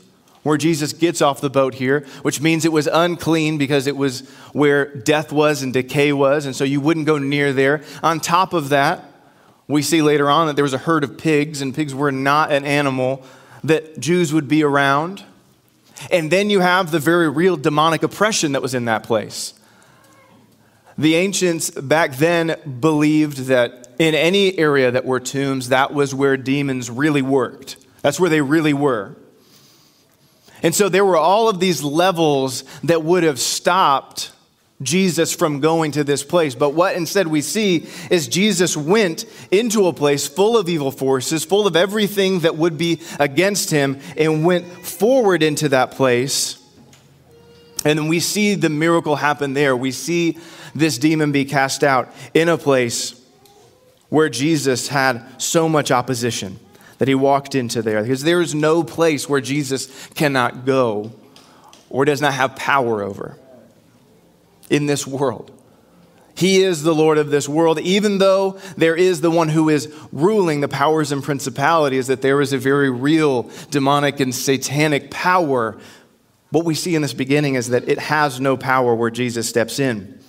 where 0.49 0.59
Jesus 0.59 0.93
gets 0.93 1.23
off 1.23 1.41
the 1.41 1.51
boat 1.51 1.75
here, 1.75 2.07
which 2.23 2.41
means 2.41 2.65
it 2.65 2.73
was 2.73 2.87
unclean 2.87 3.59
because 3.59 3.87
it 3.87 3.97
was 3.97 4.29
where 4.53 4.87
death 4.87 5.33
was 5.33 5.63
and 5.63 5.73
decay 5.73 6.13
was, 6.13 6.47
and 6.47 6.57
so 6.57 6.65
you 6.65 6.81
wouldn't 6.81 7.07
go 7.07 7.19
near 7.19 7.53
there. 7.53 7.83
On 8.03 8.19
top 8.19 8.53
of 8.53 8.71
that, 8.71 9.05
we 9.69 9.83
see 9.83 10.03
later 10.03 10.31
on 10.31 10.47
that 10.47 10.57
there 10.57 10.65
was 10.65 10.75
a 10.75 10.79
herd 10.79 11.05
of 11.05 11.19
pigs, 11.19 11.61
and 11.61 11.75
pigs 11.75 11.95
were 11.95 12.11
not 12.11 12.51
an 12.51 12.65
animal 12.65 13.23
that 13.65 14.01
Jews 14.01 14.33
would 14.33 14.49
be 14.49 14.65
around. 14.65 15.23
And 16.11 16.31
then 16.31 16.49
you 16.49 16.61
have 16.61 16.91
the 16.91 16.99
very 16.99 17.29
real 17.29 17.57
demonic 17.57 18.03
oppression 18.03 18.53
that 18.53 18.63
was 18.63 18.75
in 18.75 18.87
that 18.87 19.03
place. 19.03 19.55
The 20.97 21.15
ancients 21.17 21.71
back 21.71 22.17
then 22.17 22.57
believed 22.81 23.47
that 23.47 23.89
in 23.99 24.15
any 24.15 24.59
area 24.59 24.91
that 24.91 25.05
were 25.05 25.21
tombs, 25.21 25.69
that 25.69 25.93
was 25.93 26.15
where 26.15 26.37
demons 26.37 26.91
really 26.91 27.23
worked. 27.23 27.77
That's 28.03 28.19
where 28.19 28.31
they 28.31 28.41
really 28.41 28.73
were. 28.73 29.17
And 30.63 30.75
so 30.75 30.89
there 30.89 31.05
were 31.05 31.17
all 31.17 31.49
of 31.49 31.61
these 31.61 31.83
levels 31.83 32.65
that 32.85 33.03
would 33.03 33.23
have 33.23 33.39
stopped 33.39 34.33
Jesus 34.81 35.35
from 35.35 35.61
going 35.61 35.93
to 35.93 36.05
this 36.05 36.23
place. 36.23 36.55
But 36.55 36.71
what 36.71 36.95
instead 36.95 37.27
we 37.27 37.41
see 37.41 37.87
is 38.11 38.29
Jesus 38.29 38.77
went 38.77 39.25
into 39.51 39.87
a 39.87 39.93
place 39.93 40.29
full 40.29 40.57
of 40.57 40.69
evil 40.69 40.93
forces, 40.93 41.45
full 41.45 41.67
of 41.67 41.75
everything 41.75 42.41
that 42.41 42.57
would 42.57 42.79
be 42.79 43.01
against 43.19 43.71
him, 43.71 44.01
and 44.17 44.45
went 44.45 44.67
forward 44.87 45.43
into 45.43 45.69
that 45.71 45.93
place. 45.93 46.63
And 47.85 48.09
we 48.09 48.21
see 48.21 48.55
the 48.55 48.69
miracle 48.69 49.17
happen 49.17 49.55
there. 49.55 49.77
We 49.77 49.93
see 49.93 50.39
this 50.75 50.99
demon 50.99 51.33
be 51.33 51.45
cast 51.45 51.83
out 51.83 52.13
in 52.35 52.49
a 52.49 52.59
place 52.59 53.21
where 54.09 54.29
Jesus 54.29 54.89
had 54.89 55.41
so 55.41 55.69
much 55.69 55.91
opposition 55.91 56.59
that 56.99 57.09
he 57.09 57.15
walked 57.15 57.55
into 57.55 57.83
there. 57.83 58.03
Because 58.03 58.23
there 58.23 58.41
is 58.41 58.55
no 58.55 58.85
place 58.85 59.29
where 59.29 59.41
Jesus 59.41 60.09
cannot 60.15 60.65
go 60.65 61.13
or 61.89 62.05
does 62.05 62.21
not 62.21 62.35
have 62.35 62.57
power 62.57 63.03
over 63.03 63.39
in 64.69 64.87
this 64.87 65.07
world. 65.07 65.51
He 66.35 66.63
is 66.63 66.85
the 66.85 66.95
Lord 66.95 67.19
of 67.19 67.31
this 67.31 67.49
world, 67.49 67.81
even 67.81 68.19
though 68.19 68.61
there 68.77 68.95
is 68.95 69.21
the 69.21 69.31
one 69.31 69.49
who 69.49 69.69
is 69.69 69.93
ruling 70.13 70.61
the 70.61 70.69
powers 70.69 71.11
and 71.11 71.21
principalities, 71.21 72.07
that 72.07 72.23
there 72.23 72.41
is 72.41 72.53
a 72.53 72.59
very 72.59 72.91
real 72.91 73.51
demonic 73.71 74.21
and 74.21 74.33
satanic 74.33 75.11
power. 75.11 75.77
What 76.51 76.65
we 76.65 76.77
see 76.77 76.95
in 76.95 77.03
this 77.03 77.13
beginning 77.13 77.57
is 77.57 77.71
that 77.71 77.89
it 77.89 77.99
has 77.99 78.39
no 78.39 78.57
power 78.57 78.95
where 78.95 79.11
Jesus 79.11 79.49
steps 79.49 79.81
in. 79.81 80.21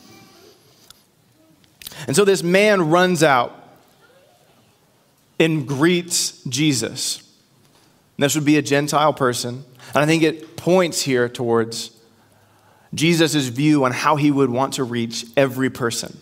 And 2.08 2.16
so 2.16 2.26
this 2.26 2.42
man 2.42 2.90
runs 2.90 3.22
out 3.22 3.69
and 5.40 5.68
greets 5.68 6.44
Jesus. 6.44 7.20
And 8.18 8.24
this 8.24 8.36
would 8.36 8.46
be 8.46 8.58
a 8.58 8.62
Gentile 8.62 9.14
person. 9.14 9.64
And 9.94 9.98
I 9.98 10.06
think 10.06 10.24
it 10.24 10.58
points 10.58 11.02
here 11.02 11.30
towards 11.30 11.92
Jesus' 12.94 13.48
view 13.48 13.86
on 13.86 13.92
how 13.92 14.16
he 14.16 14.32
would 14.32 14.50
want 14.50 14.74
to 14.74 14.84
reach 14.84 15.26
every 15.38 15.70
person. 15.70 16.18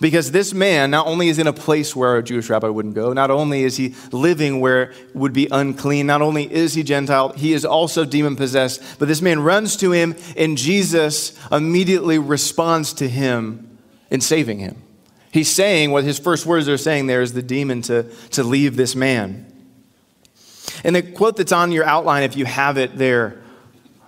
Because 0.00 0.32
this 0.32 0.52
man 0.52 0.90
not 0.90 1.06
only 1.06 1.28
is 1.28 1.38
in 1.38 1.46
a 1.46 1.52
place 1.52 1.94
where 1.94 2.16
a 2.16 2.22
Jewish 2.22 2.50
rabbi 2.50 2.68
wouldn't 2.68 2.94
go, 2.94 3.12
not 3.12 3.30
only 3.30 3.62
is 3.62 3.76
he 3.76 3.94
living 4.10 4.60
where 4.60 4.90
it 4.90 5.14
would 5.14 5.32
be 5.32 5.48
unclean, 5.50 6.06
not 6.06 6.20
only 6.20 6.52
is 6.52 6.74
he 6.74 6.82
Gentile, 6.82 7.32
he 7.32 7.52
is 7.52 7.64
also 7.64 8.04
demon 8.04 8.36
possessed. 8.36 8.82
But 8.98 9.08
this 9.08 9.22
man 9.22 9.40
runs 9.40 9.76
to 9.76 9.92
him, 9.92 10.16
and 10.36 10.58
Jesus 10.58 11.38
immediately 11.50 12.18
responds 12.18 12.92
to 12.94 13.08
him 13.08 13.78
in 14.10 14.20
saving 14.20 14.58
him. 14.58 14.82
He's 15.34 15.50
saying 15.50 15.90
what 15.90 16.04
his 16.04 16.20
first 16.20 16.46
words 16.46 16.68
are 16.68 16.78
saying 16.78 17.08
there 17.08 17.20
is 17.20 17.32
the 17.32 17.42
demon 17.42 17.82
to, 17.82 18.04
to 18.30 18.44
leave 18.44 18.76
this 18.76 18.94
man. 18.94 19.52
And 20.84 20.94
the 20.94 21.02
quote 21.02 21.36
that's 21.36 21.50
on 21.50 21.72
your 21.72 21.84
outline, 21.84 22.22
if 22.22 22.36
you 22.36 22.44
have 22.44 22.78
it 22.78 22.96
there, 22.96 23.42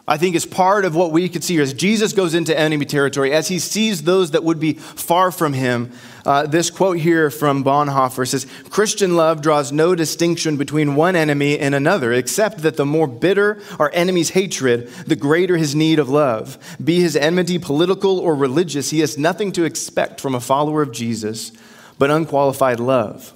I 0.09 0.19
think 0.19 0.37
is 0.37 0.47
part 0.47 0.85
of 0.85 0.95
what 0.95 1.11
we 1.11 1.29
could 1.29 1.43
see 1.43 1.55
here. 1.55 1.65
As 1.65 1.75
Jesus 1.75 2.13
goes 2.13 2.33
into 2.33 2.57
enemy 2.57 2.85
territory, 2.85 3.33
as 3.33 3.49
he 3.49 3.59
sees 3.59 4.05
those 4.05 4.31
that 4.31 4.45
would 4.45 4.61
be 4.61 4.75
far 4.75 5.33
from 5.33 5.53
him, 5.53 5.91
uh, 6.25 6.47
this 6.47 6.71
quote 6.71 6.99
here 6.99 7.29
from 7.29 7.65
Bonhoeffer 7.65 8.27
says 8.27 8.47
Christian 8.71 9.17
love 9.17 9.43
draws 9.43 9.73
no 9.73 9.97
distinction 9.97 10.57
between 10.57 10.95
one 10.95 11.17
enemy 11.17 11.59
and 11.59 11.75
another, 11.75 12.13
except 12.13 12.59
that 12.59 12.77
the 12.77 12.87
more 12.87 13.09
bitter 13.09 13.61
our 13.81 13.91
enemy's 13.93 14.31
hatred, 14.31 14.87
the 15.09 15.17
greater 15.17 15.57
his 15.57 15.75
need 15.75 15.99
of 15.99 16.09
love. 16.09 16.57
Be 16.83 17.01
his 17.01 17.17
enmity 17.17 17.59
political 17.59 18.21
or 18.21 18.37
religious, 18.37 18.91
he 18.91 19.01
has 19.01 19.19
nothing 19.19 19.51
to 19.53 19.65
expect 19.65 20.21
from 20.21 20.37
a 20.37 20.41
follower 20.41 20.83
of 20.83 20.93
Jesus 20.93 21.51
but 21.99 22.13
unqualified 22.13 22.79
love. 22.79 23.33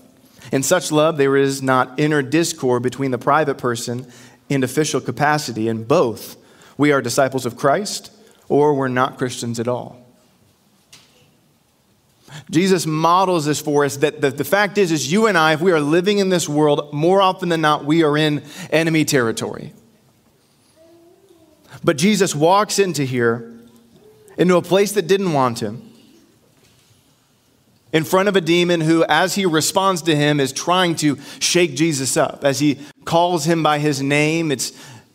In 0.52 0.62
such 0.62 0.92
love, 0.92 1.16
there 1.16 1.36
is 1.36 1.62
not 1.62 1.98
inner 1.98 2.22
discord 2.22 2.84
between 2.84 3.10
the 3.10 3.18
private 3.18 3.58
person 3.58 4.06
and 4.48 4.62
official 4.62 5.00
capacity, 5.00 5.66
and 5.66 5.86
both 5.86 6.36
we 6.80 6.92
are 6.92 7.02
disciples 7.02 7.44
of 7.44 7.58
Christ 7.58 8.10
or 8.48 8.72
we're 8.72 8.88
not 8.88 9.18
Christians 9.18 9.60
at 9.60 9.68
all. 9.68 9.98
Jesus 12.50 12.86
models 12.86 13.44
this 13.44 13.60
for 13.60 13.84
us 13.84 13.98
that 13.98 14.22
the, 14.22 14.30
the, 14.30 14.44
fact 14.44 14.78
is, 14.78 14.90
is 14.90 15.12
you 15.12 15.26
and 15.26 15.36
I, 15.36 15.52
if 15.52 15.60
we 15.60 15.72
are 15.72 15.80
living 15.80 16.18
in 16.18 16.30
this 16.30 16.48
world, 16.48 16.90
more 16.90 17.20
often 17.20 17.50
than 17.50 17.60
not, 17.60 17.84
we 17.84 18.02
are 18.02 18.16
in 18.16 18.42
enemy 18.70 19.04
territory. 19.04 19.74
But 21.84 21.98
Jesus 21.98 22.34
walks 22.34 22.78
into 22.78 23.04
here, 23.04 23.52
into 24.38 24.56
a 24.56 24.62
place 24.62 24.92
that 24.92 25.06
didn't 25.06 25.34
want 25.34 25.60
him, 25.60 25.86
in 27.92 28.04
front 28.04 28.28
of 28.30 28.36
a 28.36 28.40
demon 28.40 28.80
who, 28.80 29.04
as 29.06 29.34
he 29.34 29.44
responds 29.44 30.00
to 30.02 30.16
him, 30.16 30.40
is 30.40 30.50
trying 30.50 30.94
to 30.96 31.18
shake 31.40 31.74
Jesus 31.74 32.16
up. 32.16 32.42
As 32.42 32.60
he 32.60 32.78
calls 33.04 33.44
him 33.44 33.62
by 33.62 33.80
his 33.80 34.00
name, 34.00 34.50
it's 34.50 34.72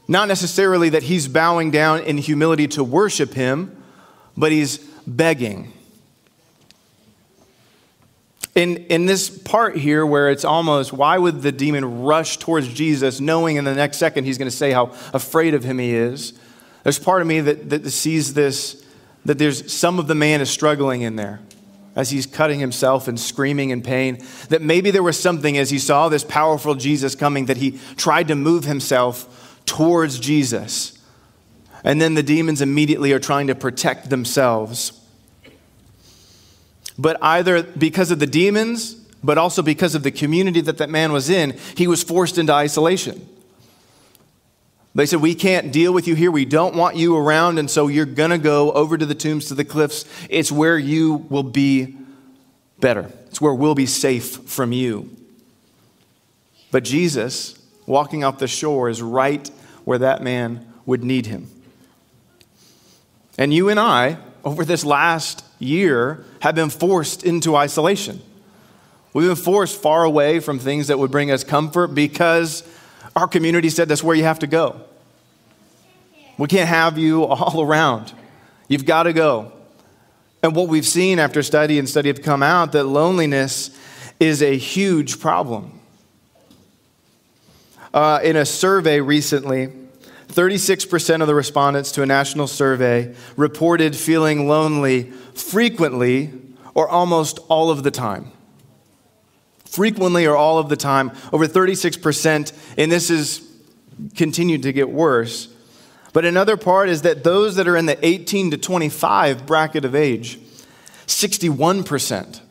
not 0.07 0.27
necessarily 0.27 0.89
that 0.89 1.03
he's 1.03 1.27
bowing 1.27 1.71
down 1.71 2.01
in 2.01 2.17
humility 2.17 2.67
to 2.69 2.83
worship 2.83 3.33
him, 3.33 3.83
but 4.37 4.51
he's 4.51 4.77
begging. 5.07 5.71
In, 8.53 8.77
in 8.85 9.05
this 9.05 9.29
part 9.29 9.75
here, 9.75 10.05
where 10.05 10.29
it's 10.29 10.45
almost, 10.45 10.93
why 10.93 11.17
would 11.17 11.41
the 11.41 11.51
demon 11.51 12.03
rush 12.03 12.37
towards 12.37 12.73
Jesus 12.73 13.19
knowing 13.19 13.57
in 13.57 13.65
the 13.65 13.75
next 13.75 13.97
second 13.97 14.23
he's 14.23 14.37
going 14.37 14.49
to 14.49 14.55
say 14.55 14.71
how 14.71 14.93
afraid 15.13 15.53
of 15.53 15.63
him 15.63 15.77
he 15.79 15.93
is? 15.93 16.33
There's 16.83 16.99
part 16.99 17.21
of 17.21 17.27
me 17.27 17.41
that, 17.41 17.69
that 17.69 17.89
sees 17.89 18.33
this, 18.33 18.85
that 19.25 19.37
there's 19.37 19.73
some 19.73 19.99
of 19.99 20.07
the 20.07 20.15
man 20.15 20.39
is 20.39 20.49
struggling 20.49 21.01
in 21.01 21.15
there 21.15 21.41
as 21.95 22.11
he's 22.11 22.25
cutting 22.25 22.59
himself 22.59 23.07
and 23.07 23.19
screaming 23.19 23.71
in 23.71 23.81
pain. 23.81 24.23
That 24.49 24.61
maybe 24.61 24.91
there 24.91 25.03
was 25.03 25.19
something 25.19 25.57
as 25.57 25.69
he 25.69 25.79
saw 25.79 26.09
this 26.09 26.23
powerful 26.23 26.75
Jesus 26.75 27.15
coming 27.15 27.45
that 27.45 27.57
he 27.57 27.79
tried 27.97 28.27
to 28.27 28.35
move 28.35 28.65
himself 28.65 29.44
towards 29.65 30.19
Jesus. 30.19 30.97
And 31.83 32.01
then 32.01 32.15
the 32.15 32.23
demons 32.23 32.61
immediately 32.61 33.11
are 33.11 33.19
trying 33.19 33.47
to 33.47 33.55
protect 33.55 34.09
themselves. 34.09 34.91
But 36.97 37.17
either 37.21 37.63
because 37.63 38.11
of 38.11 38.19
the 38.19 38.27
demons, 38.27 38.93
but 39.23 39.37
also 39.37 39.61
because 39.61 39.95
of 39.95 40.03
the 40.03 40.11
community 40.11 40.61
that 40.61 40.77
that 40.77 40.89
man 40.89 41.11
was 41.11 41.29
in, 41.29 41.57
he 41.75 41.87
was 41.87 42.03
forced 42.03 42.37
into 42.37 42.53
isolation. 42.53 43.27
They 44.95 45.05
said, 45.05 45.21
We 45.21 45.35
can't 45.35 45.73
deal 45.73 45.93
with 45.93 46.07
you 46.07 46.15
here. 46.15 46.31
We 46.31 46.45
don't 46.45 46.75
want 46.75 46.95
you 46.95 47.17
around. 47.17 47.59
And 47.59 47.69
so 47.69 47.87
you're 47.87 48.05
going 48.05 48.29
to 48.29 48.37
go 48.37 48.71
over 48.71 48.97
to 48.97 49.05
the 49.05 49.13
tombs, 49.13 49.45
to 49.49 49.53
the 49.53 49.65
cliffs. 49.65 50.05
It's 50.29 50.51
where 50.51 50.77
you 50.77 51.25
will 51.29 51.43
be 51.43 51.97
better, 52.79 53.11
it's 53.27 53.41
where 53.41 53.53
we'll 53.53 53.75
be 53.75 53.85
safe 53.85 54.37
from 54.49 54.71
you. 54.71 55.15
But 56.71 56.83
Jesus, 56.83 57.59
walking 57.85 58.23
off 58.23 58.39
the 58.39 58.47
shore, 58.47 58.89
is 58.89 59.01
right 59.01 59.49
where 59.85 59.97
that 59.99 60.21
man 60.21 60.67
would 60.85 61.03
need 61.03 61.27
him. 61.27 61.49
And 63.37 63.53
you 63.53 63.69
and 63.69 63.79
I, 63.79 64.17
over 64.43 64.65
this 64.65 64.83
last 64.83 65.43
year, 65.59 66.25
have 66.41 66.55
been 66.55 66.69
forced 66.69 67.23
into 67.23 67.55
isolation. 67.55 68.21
We've 69.13 69.27
been 69.27 69.35
forced 69.35 69.81
far 69.81 70.03
away 70.03 70.39
from 70.41 70.59
things 70.59 70.87
that 70.87 70.99
would 70.99 71.11
bring 71.11 71.31
us 71.31 71.43
comfort 71.43 71.89
because 71.89 72.63
our 73.15 73.27
community 73.27 73.69
said 73.69 73.87
that's 73.87 74.03
where 74.03 74.15
you 74.15 74.23
have 74.23 74.39
to 74.39 74.47
go. 74.47 74.81
We 76.37 76.47
can't 76.47 76.67
have 76.67 76.97
you 76.97 77.23
all 77.23 77.61
around. 77.61 78.11
You've 78.67 78.85
got 78.85 79.03
to 79.03 79.13
go. 79.13 79.53
And 80.43 80.55
what 80.55 80.67
we've 80.67 80.85
seen 80.85 81.17
after 81.17 81.41
study 81.41 81.79
and 81.79 81.87
study 81.87 82.09
have 82.09 82.21
come 82.21 82.43
out 82.43 82.73
that 82.73 82.83
loneliness 82.83 83.69
is 84.19 84.41
a 84.41 84.57
huge 84.57 85.19
problem. 85.19 85.79
Uh, 87.95 88.19
in 88.25 88.35
a 88.35 88.45
survey 88.45 88.99
recently, 88.99 89.71
36% 90.27 91.21
of 91.21 91.27
the 91.27 91.33
respondents 91.33 91.93
to 91.93 92.01
a 92.01 92.05
national 92.05 92.45
survey 92.45 93.15
reported 93.37 93.95
feeling 93.95 94.49
lonely 94.49 95.03
frequently 95.33 96.29
or 96.73 96.89
almost 96.89 97.39
all 97.47 97.69
of 97.69 97.83
the 97.83 97.91
time. 97.91 98.33
Frequently 99.63 100.25
or 100.25 100.35
all 100.35 100.59
of 100.59 100.67
the 100.67 100.75
time, 100.75 101.09
over 101.31 101.47
36%, 101.47 102.51
and 102.77 102.91
this 102.91 103.07
has 103.07 103.41
continued 104.13 104.63
to 104.63 104.73
get 104.73 104.89
worse. 104.89 105.47
But 106.11 106.25
another 106.25 106.57
part 106.57 106.89
is 106.89 107.03
that 107.03 107.23
those 107.23 107.55
that 107.55 107.65
are 107.65 107.77
in 107.77 107.85
the 107.85 108.05
18 108.05 108.51
to 108.51 108.57
25 108.57 109.45
bracket 109.45 109.85
of 109.85 109.95
age, 109.95 110.37
61% 111.07 112.41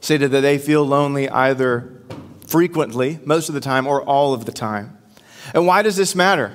say 0.00 0.16
that 0.18 0.28
they 0.28 0.56
feel 0.56 0.84
lonely 0.84 1.28
either 1.28 1.98
frequently, 2.48 3.20
most 3.24 3.48
of 3.48 3.54
the 3.54 3.60
time, 3.60 3.86
or 3.86 4.02
all 4.02 4.34
of 4.34 4.44
the 4.44 4.52
time. 4.52 4.98
And 5.54 5.66
why 5.66 5.82
does 5.82 5.96
this 5.96 6.14
matter? 6.14 6.54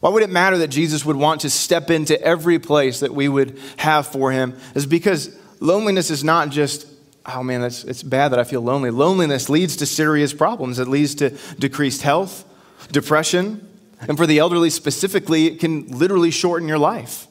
Why 0.00 0.10
would 0.10 0.22
it 0.22 0.30
matter 0.30 0.58
that 0.58 0.68
Jesus 0.68 1.04
would 1.04 1.16
want 1.16 1.42
to 1.42 1.50
step 1.50 1.90
into 1.90 2.20
every 2.20 2.58
place 2.58 3.00
that 3.00 3.14
we 3.14 3.28
would 3.28 3.58
have 3.78 4.06
for 4.06 4.32
him? 4.32 4.56
Is 4.74 4.86
because 4.86 5.36
loneliness 5.60 6.10
is 6.10 6.22
not 6.24 6.50
just, 6.50 6.86
oh 7.24 7.42
man, 7.42 7.62
it's 7.62 8.02
bad 8.02 8.32
that 8.32 8.38
I 8.38 8.44
feel 8.44 8.62
lonely. 8.62 8.90
Loneliness 8.90 9.48
leads 9.48 9.76
to 9.76 9.86
serious 9.86 10.32
problems. 10.34 10.78
It 10.78 10.88
leads 10.88 11.14
to 11.16 11.30
decreased 11.58 12.02
health, 12.02 12.44
depression, 12.90 13.68
and 14.08 14.18
for 14.18 14.26
the 14.26 14.38
elderly 14.38 14.70
specifically, 14.70 15.46
it 15.46 15.60
can 15.60 15.86
literally 15.86 16.32
shorten 16.32 16.66
your 16.66 16.78
life. 16.78 17.28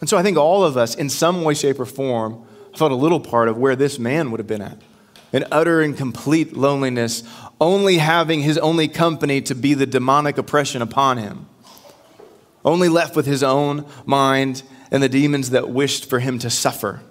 And 0.00 0.08
so 0.08 0.16
I 0.16 0.22
think 0.22 0.38
all 0.38 0.64
of 0.64 0.76
us, 0.76 0.94
in 0.94 1.10
some 1.10 1.42
way, 1.42 1.54
shape, 1.54 1.78
or 1.78 1.86
form, 1.86 2.46
felt 2.74 2.92
a 2.92 2.96
little 2.96 3.20
part 3.20 3.48
of 3.48 3.58
where 3.58 3.76
this 3.76 3.98
man 3.98 4.30
would 4.30 4.40
have 4.40 4.46
been 4.46 4.62
at 4.62 4.78
in 5.36 5.44
utter 5.52 5.82
and 5.82 5.94
complete 5.94 6.56
loneliness, 6.56 7.22
only 7.60 7.98
having 7.98 8.40
his 8.40 8.56
only 8.56 8.88
company 8.88 9.42
to 9.42 9.54
be 9.54 9.74
the 9.74 9.86
demonic 9.86 10.38
oppression 10.38 10.80
upon 10.80 11.18
him, 11.18 11.46
only 12.64 12.88
left 12.88 13.14
with 13.14 13.26
his 13.26 13.42
own 13.42 13.84
mind 14.06 14.62
and 14.90 15.02
the 15.02 15.10
demons 15.10 15.50
that 15.50 15.68
wished 15.68 16.08
for 16.08 16.20
him 16.20 16.38
to 16.38 16.48
suffer. 16.48 17.02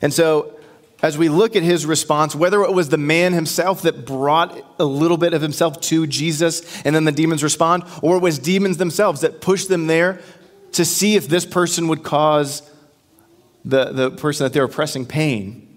And 0.00 0.14
so, 0.14 0.54
as 1.02 1.18
we 1.18 1.28
look 1.28 1.56
at 1.56 1.62
his 1.62 1.84
response, 1.84 2.34
whether 2.34 2.62
it 2.62 2.72
was 2.72 2.88
the 2.88 2.96
man 2.96 3.34
himself 3.34 3.82
that 3.82 4.06
brought 4.06 4.58
a 4.80 4.84
little 4.84 5.18
bit 5.18 5.34
of 5.34 5.42
himself 5.42 5.80
to 5.82 6.06
Jesus 6.06 6.82
and 6.84 6.96
then 6.96 7.04
the 7.04 7.12
demons 7.12 7.42
respond, 7.42 7.84
or 8.02 8.16
it 8.16 8.22
was 8.22 8.38
demons 8.38 8.78
themselves 8.78 9.20
that 9.20 9.42
pushed 9.42 9.68
them 9.68 9.88
there 9.88 10.20
to 10.72 10.86
see 10.86 11.16
if 11.16 11.28
this 11.28 11.44
person 11.44 11.86
would 11.88 12.02
cause 12.02 12.62
the, 13.62 13.92
the 13.92 14.10
person 14.10 14.44
that 14.44 14.54
they're 14.54 14.64
oppressing 14.64 15.04
pain. 15.04 15.67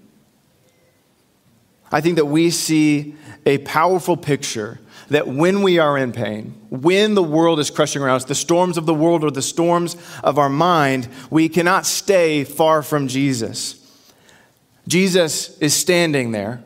I 1.92 2.02
think 2.02 2.16
that 2.16 2.26
we 2.26 2.50
see 2.52 3.16
a 3.46 3.58
powerful 3.60 4.16
picture 4.16 4.80
that 5.10 5.28
when 5.28 5.62
we 5.62 5.78
are 5.78 5.98
in 5.98 6.14
pain, 6.14 6.56
when 6.70 7.16
the 7.16 7.24
world 7.24 7.60
is 7.60 7.70
crushing 7.70 8.02
around 8.02 8.16
us, 8.16 8.26
the 8.26 8.36
storms 8.36 8.78
of 8.78 8.86
the 8.86 8.94
world 8.94 9.24
or 9.26 9.32
the 9.32 9.42
storms 9.42 9.98
of 10.24 10.38
our 10.38 10.50
mind, 10.50 11.10
we 11.30 11.50
cannot 11.50 11.86
stay 11.86 12.46
far 12.46 12.82
from 12.82 13.10
Jesus. 13.10 13.78
Jesus 14.88 15.58
is 15.60 15.74
standing 15.74 16.32
there, 16.32 16.64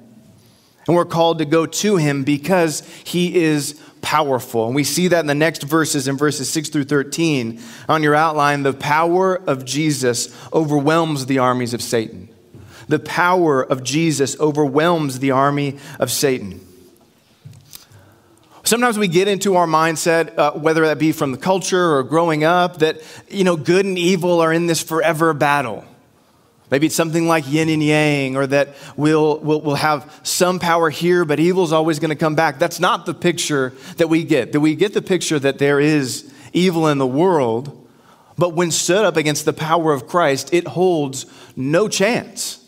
and 0.88 0.96
we're 0.96 1.06
called 1.06 1.40
to 1.40 1.46
go 1.46 1.66
to 1.66 1.98
him 1.98 2.24
because 2.24 2.88
he 3.04 3.36
is 3.44 3.82
powerful. 4.02 4.68
And 4.68 4.76
we 4.76 4.84
see 4.84 5.08
that 5.08 5.22
in 5.22 5.26
the 5.26 5.34
next 5.34 5.64
verses, 5.64 6.08
in 6.08 6.16
verses 6.16 6.48
6 6.52 6.70
through 6.70 6.84
13. 6.84 7.60
On 7.90 8.04
your 8.04 8.14
outline, 8.14 8.62
the 8.62 8.74
power 8.74 9.36
of 9.36 9.66
Jesus 9.66 10.36
overwhelms 10.54 11.26
the 11.26 11.40
armies 11.40 11.74
of 11.74 11.82
Satan. 11.82 12.30
The 12.88 13.00
power 13.00 13.64
of 13.64 13.84
Jesus 13.84 14.40
overwhelms 14.40 15.20
the 15.20 15.32
army 15.32 15.78
of 16.00 16.12
Satan. 16.12 16.62
Sometimes 18.64 18.98
we 18.98 19.08
get 19.08 19.28
into 19.28 19.56
our 19.58 19.68
mindset, 19.68 20.36
uh, 20.40 20.54
whether 20.54 20.88
that 20.88 20.98
be 20.98 21.12
from 21.12 21.32
the 21.32 21.38
culture 21.38 21.98
or 21.98 22.04
growing 22.04 22.44
up, 22.44 22.80
that, 22.80 23.00
you 23.30 23.44
know, 23.44 23.56
good 23.56 23.86
and 23.86 23.96
evil 23.96 24.42
are 24.42 24.52
in 24.52 24.66
this 24.66 24.82
forever 24.82 25.34
battle. 25.34 25.86
Maybe 26.72 26.88
it's 26.88 26.96
something 26.96 27.28
like 27.28 27.48
yin 27.48 27.70
and 27.70 27.84
yang, 27.84 28.36
or 28.36 28.48
that 28.48 28.70
we'll, 28.98 29.38
we'll, 29.38 29.62
we'll 29.62 29.76
have 29.76 30.20
some 30.24 30.58
power 30.58 30.90
here, 30.90 31.24
but 31.26 31.40
evil's 31.40 31.72
always 31.72 32.00
going 32.00 32.10
to 32.10 32.16
come 32.16 32.34
back. 32.34 32.58
That's 32.58 32.80
not 32.80 33.06
the 33.06 33.14
picture 33.14 33.72
that 33.98 34.10
we 34.10 34.24
get. 34.24 34.52
That 34.52 34.62
we 34.62 34.74
get 34.74 34.96
the 34.96 35.02
picture 35.04 35.38
that 35.38 35.60
there 35.60 35.80
is 35.80 36.34
evil 36.52 36.88
in 36.88 36.98
the 36.98 37.06
world, 37.06 37.88
but 38.36 38.54
when 38.54 38.72
stood 38.72 39.06
up 39.06 39.16
against 39.16 39.46
the 39.46 39.54
power 39.54 39.94
of 39.94 40.08
Christ, 40.08 40.56
it 40.56 40.66
holds 40.66 41.28
no 41.56 41.88
chance. 41.88 42.65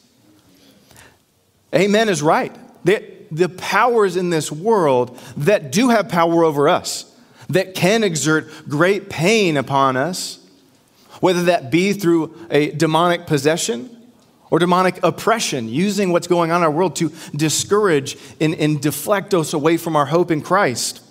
Amen 1.75 2.09
is 2.09 2.21
right. 2.21 2.55
The, 2.85 3.03
the 3.31 3.49
powers 3.49 4.15
in 4.15 4.29
this 4.29 4.51
world 4.51 5.19
that 5.37 5.71
do 5.71 5.89
have 5.89 6.09
power 6.09 6.43
over 6.43 6.69
us, 6.69 7.13
that 7.49 7.75
can 7.75 8.03
exert 8.03 8.49
great 8.69 9.09
pain 9.09 9.57
upon 9.57 9.97
us, 9.97 10.39
whether 11.19 11.43
that 11.43 11.71
be 11.71 11.93
through 11.93 12.35
a 12.49 12.71
demonic 12.71 13.25
possession 13.25 13.93
or 14.49 14.59
demonic 14.59 15.03
oppression, 15.03 15.67
using 15.67 16.11
what's 16.11 16.27
going 16.27 16.51
on 16.51 16.61
in 16.61 16.63
our 16.63 16.71
world 16.71 16.95
to 16.95 17.11
discourage 17.35 18.17
and, 18.39 18.55
and 18.55 18.81
deflect 18.81 19.33
us 19.33 19.53
away 19.53 19.75
from 19.75 19.95
our 19.95 20.05
hope 20.05 20.31
in 20.31 20.41
Christ. 20.41 21.03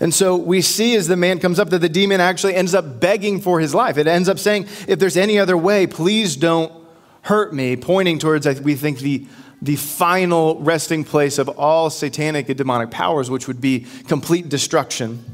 And 0.00 0.14
so 0.14 0.36
we 0.36 0.62
see 0.62 0.96
as 0.96 1.08
the 1.08 1.16
man 1.16 1.40
comes 1.40 1.58
up 1.58 1.68
that 1.70 1.80
the 1.80 1.88
demon 1.90 2.22
actually 2.22 2.54
ends 2.54 2.74
up 2.74 3.00
begging 3.00 3.38
for 3.38 3.60
his 3.60 3.74
life. 3.74 3.98
It 3.98 4.06
ends 4.06 4.30
up 4.30 4.38
saying, 4.38 4.66
If 4.88 4.98
there's 4.98 5.18
any 5.18 5.38
other 5.38 5.58
way, 5.58 5.86
please 5.86 6.36
don't 6.36 6.72
hurt 7.22 7.52
me, 7.54 7.76
pointing 7.76 8.18
towards, 8.18 8.46
we 8.60 8.74
think, 8.74 9.00
the, 9.00 9.26
the 9.62 9.76
final 9.76 10.60
resting 10.60 11.04
place 11.04 11.38
of 11.38 11.48
all 11.48 11.90
satanic 11.90 12.48
and 12.48 12.58
demonic 12.58 12.90
powers, 12.90 13.30
which 13.30 13.46
would 13.46 13.60
be 13.60 13.86
complete 14.08 14.48
destruction. 14.48 15.24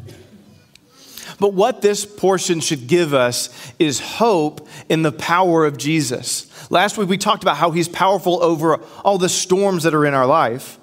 But 1.39 1.53
what 1.53 1.83
this 1.83 2.07
portion 2.07 2.61
should 2.61 2.87
give 2.87 3.13
us 3.13 3.51
is 3.79 4.01
hope 4.01 4.67
in 4.89 5.03
the 5.03 5.13
power 5.13 5.67
of 5.67 5.77
Jesus. 5.77 6.51
Last 6.71 6.97
week 6.97 7.09
we 7.09 7.19
talked 7.19 7.43
about 7.43 7.57
how 7.57 7.71
he's 7.71 7.89
powerful 7.89 8.43
over 8.43 8.81
all 9.05 9.19
the 9.19 9.29
storms 9.29 9.83
that 9.83 9.95
are 9.95 10.07
in 10.07 10.15
our 10.15 10.27
life. 10.27 10.79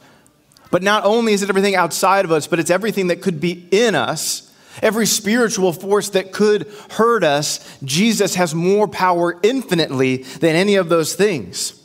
But 0.69 0.83
not 0.83 1.05
only 1.05 1.33
is 1.33 1.43
it 1.43 1.50
everything 1.50 1.75
outside 1.75 2.25
of 2.25 2.31
us, 2.31 2.48
but 2.48 2.60
it's 2.60 2.69
everything 2.69 3.07
that 3.07 3.22
could 3.22 3.39
be 3.39 3.67
in 3.72 3.95
us 3.95 4.51
Every 4.82 5.06
spiritual 5.06 5.72
force 5.72 6.10
that 6.10 6.32
could 6.32 6.68
hurt 6.92 7.24
us, 7.24 7.77
Jesus 7.84 8.36
has 8.36 8.56
more 8.56 8.88
power 8.88 9.39
infinitely 9.44 10.18
than 10.18 10.56
any 10.56 10.75
of 10.75 10.89
those 10.89 11.13
things. 11.15 11.80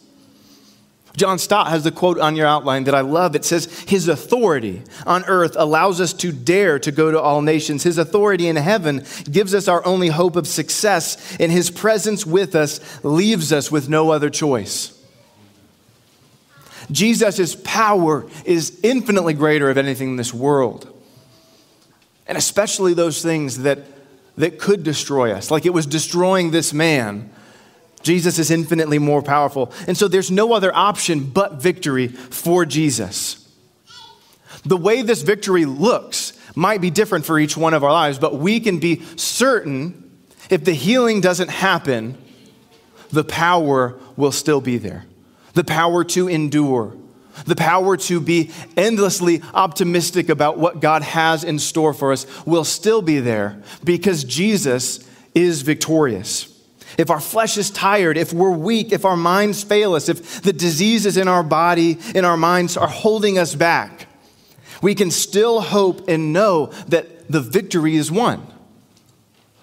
John 1.18 1.38
Stott 1.38 1.68
has 1.68 1.83
the 1.83 1.90
quote 1.90 2.18
on 2.18 2.37
your 2.37 2.47
outline 2.47 2.85
that 2.85 2.95
I 2.95 3.00
love. 3.00 3.35
It 3.35 3.45
says, 3.45 3.66
His 3.80 4.07
authority 4.07 4.83
on 5.04 5.25
earth 5.25 5.57
allows 5.59 6.00
us 6.00 6.12
to 6.14 6.30
dare 6.30 6.78
to 6.78 6.92
go 6.92 7.11
to 7.11 7.20
all 7.20 7.42
nations. 7.42 7.83
His 7.83 7.98
authority 7.98 8.46
in 8.46 8.55
heaven 8.55 9.05
gives 9.31 9.53
us 9.53 9.66
our 9.66 9.85
only 9.85 10.09
hope 10.09 10.37
of 10.37 10.46
success, 10.46 11.37
and 11.40 11.51
His 11.51 11.70
presence 11.70 12.24
with 12.24 12.55
us 12.55 13.05
leaves 13.05 13.53
us 13.53 13.70
with 13.70 13.88
no 13.88 14.11
other 14.11 14.31
choice. 14.31 14.94
Jesus' 16.90 17.57
power 17.64 18.27
is 18.44 18.79
infinitely 18.83 19.35
greater 19.35 19.68
of 19.68 19.77
anything 19.77 20.11
in 20.11 20.16
this 20.16 20.33
world 20.33 20.94
and 22.29 22.38
especially 22.38 22.95
those 22.95 23.23
things 23.23 23.62
that, 23.62 23.81
that 24.37 24.59
could 24.59 24.85
destroy 24.85 25.33
us, 25.33 25.51
like 25.51 25.67
it 25.67 25.73
was 25.73 25.87
destroying 25.87 26.51
this 26.51 26.73
man. 26.73 27.31
Jesus 28.03 28.38
is 28.38 28.51
infinitely 28.51 28.99
more 28.99 29.23
powerful. 29.23 29.73
And 29.88 29.97
so 29.97 30.07
there's 30.07 30.31
no 30.31 30.53
other 30.53 30.73
option 30.75 31.25
but 31.25 31.55
victory 31.55 32.09
for 32.09 32.64
Jesus. 32.64 33.45
The 34.64 34.77
way 34.77 35.03
this 35.03 35.23
victory 35.23 35.64
looks 35.64 36.33
might 36.55 36.81
be 36.81 36.91
different 36.91 37.25
for 37.25 37.38
each 37.38 37.57
one 37.57 37.75
of 37.75 37.83
our 37.83 37.93
lives, 37.93 38.19
but 38.19 38.37
we 38.37 38.61
can 38.61 38.79
be 38.79 39.03
certain 39.17 40.05
if 40.51 40.64
the 40.64 40.73
healing 40.73 41.21
doesn't 41.21 41.51
happen, 41.51 42.17
the 43.11 43.25
power 43.25 43.99
will 44.17 44.33
still 44.33 44.61
be 44.61 44.79
there. 44.79 45.05
The 45.55 45.64
power 45.64 46.05
to 46.05 46.29
endure, 46.29 46.97
the 47.44 47.57
power 47.57 47.96
to 47.96 48.20
be 48.20 48.51
endlessly 48.77 49.42
optimistic 49.55 50.29
about 50.29 50.59
what 50.59 50.81
God 50.81 51.03
has 51.03 51.44
in 51.44 51.59
store 51.59 51.94
for 51.94 52.12
us 52.12 52.27
will 52.46 52.64
still 52.64 53.03
be 53.03 53.20
there 53.20 53.62
because 53.85 54.24
Jesus 54.24 55.09
is 55.35 55.62
victorious. 55.62 56.55
If 56.96 57.11
our 57.11 57.20
flesh 57.20 57.57
is 57.59 57.70
tired, 57.70 58.16
if 58.16 58.33
we're 58.33 58.51
weak, 58.51 58.92
if 58.92 59.05
our 59.05 59.16
minds 59.16 59.62
fail 59.62 59.94
us, 59.94 60.09
if 60.09 60.42
the 60.42 60.53
diseases 60.53 61.16
in 61.16 61.29
our 61.29 61.42
body, 61.42 61.98
in 62.14 62.24
our 62.24 62.37
minds 62.37 62.77
are 62.77 62.88
holding 62.88 63.38
us 63.38 63.55
back, 63.55 64.07
we 64.83 64.94
can 64.94 65.11
still 65.11 65.61
hope 65.61 66.09
and 66.09 66.33
know 66.33 66.66
that 66.88 67.31
the 67.31 67.40
victory 67.40 67.96
is 67.96 68.11
won 68.11 68.46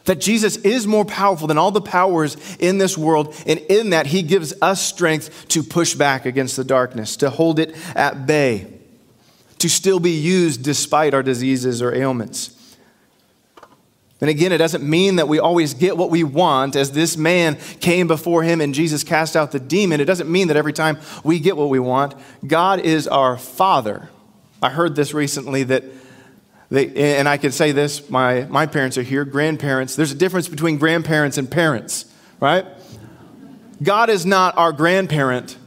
that 0.06 0.22
Jesus 0.22 0.58
is 0.58 0.88
more 0.88 1.06
powerful 1.06 1.48
than 1.48 1.58
all 1.58 1.72
the 1.72 1.82
powers 1.82 2.38
in 2.60 2.78
this 2.78 2.98
world, 2.98 3.36
and 3.46 3.60
in 3.60 3.90
that, 3.90 4.08
he 4.08 4.22
gives 4.22 4.54
us 4.62 4.82
strength 4.82 5.48
to 5.50 5.64
push 5.64 5.96
back 5.96 6.26
against 6.26 6.56
the 6.56 6.64
darkness, 6.64 7.18
to 7.18 7.30
hold 7.30 7.60
it 7.60 7.76
at 7.96 8.26
bay, 8.26 8.68
to 9.60 9.70
still 9.70 10.00
be 10.00 10.12
used 10.12 10.64
despite 10.64 11.14
our 11.14 11.24
diseases 11.24 11.82
or 11.82 11.94
ailments. 11.94 12.52
And 14.22 14.30
again, 14.30 14.52
it 14.54 14.58
doesn't 14.58 14.88
mean 14.88 15.18
that 15.18 15.28
we 15.28 15.40
always 15.40 15.74
get 15.74 15.98
what 15.98 16.10
we 16.10 16.24
want. 16.24 16.76
As 16.76 16.92
this 16.92 17.18
man 17.18 17.58
came 17.82 18.08
before 18.08 18.44
him 18.44 18.62
and 18.62 18.74
Jesus 18.74 19.04
cast 19.04 19.36
out 19.36 19.52
the 19.52 19.60
demon, 19.60 20.00
it 20.00 20.06
doesn't 20.06 20.32
mean 20.32 20.48
that 20.48 20.58
every 20.58 20.72
time 20.72 20.98
we 21.24 21.38
get 21.38 21.58
what 21.58 21.70
we 21.70 21.80
want. 21.80 22.16
God 22.48 22.80
is 22.80 23.08
our 23.08 23.38
Father. 23.38 24.10
I 24.62 24.70
heard 24.70 24.96
this 24.96 25.14
recently 25.14 25.64
that 25.64 25.84
they, 26.70 27.18
and 27.18 27.30
I 27.30 27.38
can 27.38 27.52
say 27.52 27.72
this 27.72 28.10
my, 28.10 28.46
my 28.46 28.66
parents 28.66 28.98
are 28.98 29.04
here, 29.04 29.26
grandparents. 29.26 29.96
There's 29.96 30.12
a 30.12 30.16
difference 30.16 30.48
between 30.48 30.78
grandparents 30.78 31.38
and 31.38 31.50
parents, 31.50 32.06
right? 32.40 32.66
God 33.84 34.10
is 34.10 34.26
not 34.26 34.58
our 34.58 34.72
grandparent 34.72 35.58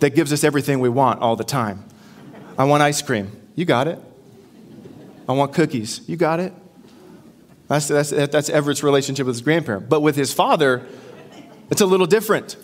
that 0.00 0.14
gives 0.14 0.32
us 0.32 0.44
everything 0.44 0.80
we 0.80 0.88
want 0.88 1.20
all 1.20 1.36
the 1.36 1.44
time. 1.44 1.84
I 2.56 2.64
want 2.64 2.82
ice 2.82 3.02
cream. 3.02 3.30
You 3.54 3.64
got 3.64 3.88
it. 3.88 4.00
I 5.28 5.32
want 5.32 5.52
cookies. 5.52 6.00
You 6.08 6.16
got 6.16 6.40
it. 6.40 6.52
That's, 7.68 7.88
that's, 7.88 8.10
that's 8.10 8.48
Everett's 8.48 8.82
relationship 8.82 9.26
with 9.26 9.36
his 9.36 9.42
grandparent. 9.42 9.88
But 9.88 10.00
with 10.00 10.16
his 10.16 10.32
father, 10.32 10.86
it's 11.70 11.82
a 11.82 11.86
little 11.86 12.06
different. 12.06 12.56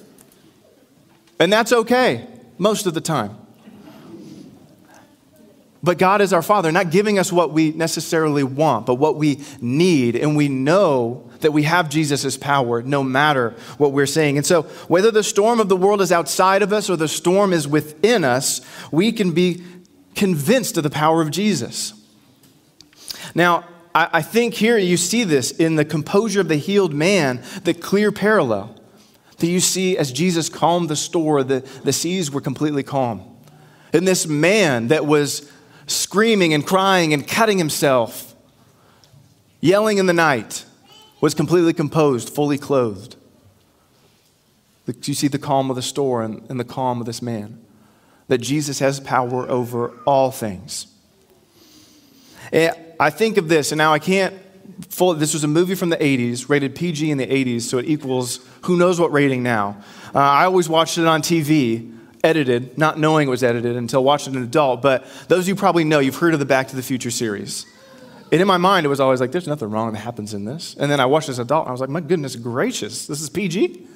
And 1.39 1.53
that's 1.53 1.73
okay 1.73 2.27
most 2.59 2.87
of 2.87 2.95
the 2.95 3.01
time. 3.01 3.37
But 5.85 5.99
God 5.99 6.23
is 6.23 6.33
our 6.33 6.40
Father, 6.40 6.73
not 6.73 6.90
giving 6.90 7.18
us 7.18 7.31
what 7.31 7.53
we 7.53 7.73
necessarily 7.73 8.42
want, 8.42 8.87
but 8.87 8.94
what 8.94 9.16
we 9.16 9.42
need. 9.61 10.16
And 10.16 10.35
we 10.35 10.49
know 10.49 11.29
that 11.40 11.53
we 11.53 11.64
have 11.64 11.90
Jesus' 11.90 12.38
power 12.38 12.81
no 12.81 13.03
matter 13.03 13.51
what 13.77 13.92
we're 13.92 14.07
saying. 14.07 14.38
And 14.38 14.47
so, 14.47 14.62
whether 14.88 15.11
the 15.11 15.23
storm 15.23 15.61
of 15.61 15.68
the 15.68 15.77
world 15.77 16.01
is 16.01 16.11
outside 16.11 16.62
of 16.62 16.73
us 16.73 16.88
or 16.88 16.97
the 16.97 17.07
storm 17.07 17.53
is 17.53 17.68
within 17.68 18.25
us, 18.25 18.62
we 18.90 19.12
can 19.12 19.33
be 19.33 19.62
convinced 20.14 20.79
of 20.79 20.85
the 20.85 20.90
power 20.90 21.20
of 21.20 21.31
Jesus. 21.31 21.92
Now, 23.35 23.66
I 23.94 24.23
think 24.23 24.55
here 24.55 24.79
you 24.79 24.97
see 24.97 25.23
this 25.23 25.53
in 25.53 25.77
the 25.77 25.85
composure 25.85 26.40
of 26.40 26.49
the 26.49 26.57
healed 26.57 26.94
man, 26.94 27.44
the 27.62 27.75
clear 27.75 28.11
parallel 28.11 28.75
that 29.38 29.47
you 29.47 29.61
see 29.61 29.99
as 29.99 30.11
Jesus 30.11 30.49
calmed 30.49 30.88
the 30.88 30.97
storm, 30.97 31.47
the, 31.47 31.61
the 31.85 31.92
seas 31.92 32.31
were 32.31 32.40
completely 32.40 32.83
calm. 32.83 33.23
And 33.92 34.09
this 34.09 34.27
man 34.27 34.88
that 34.88 35.07
was 35.07 35.49
screaming 35.87 36.55
and 36.55 36.66
crying 36.66 37.12
and 37.12 37.27
cutting 37.27 37.59
himself, 37.59 38.35
yelling 39.61 39.99
in 39.99 40.07
the 40.07 40.12
night, 40.12 40.64
was 41.20 41.35
completely 41.35 41.73
composed, 41.73 42.29
fully 42.29 42.59
clothed. 42.59 43.16
You 44.87 45.14
see 45.14 45.29
the 45.29 45.38
calm 45.38 45.70
of 45.70 45.77
the 45.77 45.83
storm 45.83 46.44
and 46.49 46.61
the 46.61 46.64
calm 46.64 47.01
of 47.01 47.07
this 47.07 47.23
man. 47.23 47.61
That 48.29 48.38
Jesus 48.38 48.79
has 48.79 49.01
power 49.01 49.49
over 49.49 49.90
all 50.07 50.31
things. 50.31 50.87
And 52.53 52.75
I 53.01 53.11
think 53.11 53.37
of 53.37 53.49
this, 53.49 53.73
and 53.73 53.79
now 53.79 53.92
I 53.92 53.99
can't 53.99 54.35
this 54.77 55.35
was 55.35 55.44
a 55.44 55.49
movie 55.49 55.75
from 55.75 55.90
the 55.90 55.97
80s, 55.97 56.49
rated 56.49 56.75
PG 56.75 57.11
in 57.11 57.18
the 57.18 57.27
80s, 57.27 57.62
so 57.62 57.79
it 57.79 57.87
equals 57.87 58.40
who 58.62 58.77
knows 58.77 58.99
what 58.99 59.12
rating 59.12 59.42
now. 59.42 59.83
Uh, 60.14 60.18
I 60.18 60.44
always 60.44 60.68
watched 60.68 60.99
it 60.99 61.07
on 61.07 61.23
TV, 61.23 61.97
edited, 62.25 62.77
not 62.77 62.99
knowing 62.99 63.29
it 63.29 63.31
was 63.31 63.45
edited 63.45 63.77
until 63.77 64.03
watching 64.03 64.35
an 64.35 64.43
adult. 64.43 64.83
But 64.83 65.07
those 65.29 65.45
of 65.45 65.49
you 65.49 65.55
probably 65.55 65.85
know, 65.85 66.01
you've 66.01 66.17
heard 66.17 66.35
of 66.35 66.41
the 66.41 66.47
Back 66.47 66.69
to 66.69 66.77
the 66.77 66.83
Future 66.83 67.11
series. 67.11 67.67
And 68.33 68.41
in 68.41 68.49
my 68.49 68.57
mind, 68.57 68.87
it 68.87 68.89
was 68.89 68.99
always 68.99 69.21
like, 69.21 69.31
there's 69.31 69.47
nothing 69.47 69.71
wrong 69.71 69.93
that 69.93 70.01
happens 70.01 70.35
in 70.35 70.45
this. 70.45 70.75
And 70.81 70.91
then 70.91 70.99
I 70.99 71.07
watched 71.07 71.29
an 71.29 71.41
adult, 71.41 71.67
and 71.67 71.69
I 71.69 71.73
was 71.73 71.81
like, 71.81 71.91
my 71.91 72.01
goodness 72.01 72.35
gracious, 72.35 73.07
this 73.07 73.21
is 73.21 73.29
PG? 73.29 73.87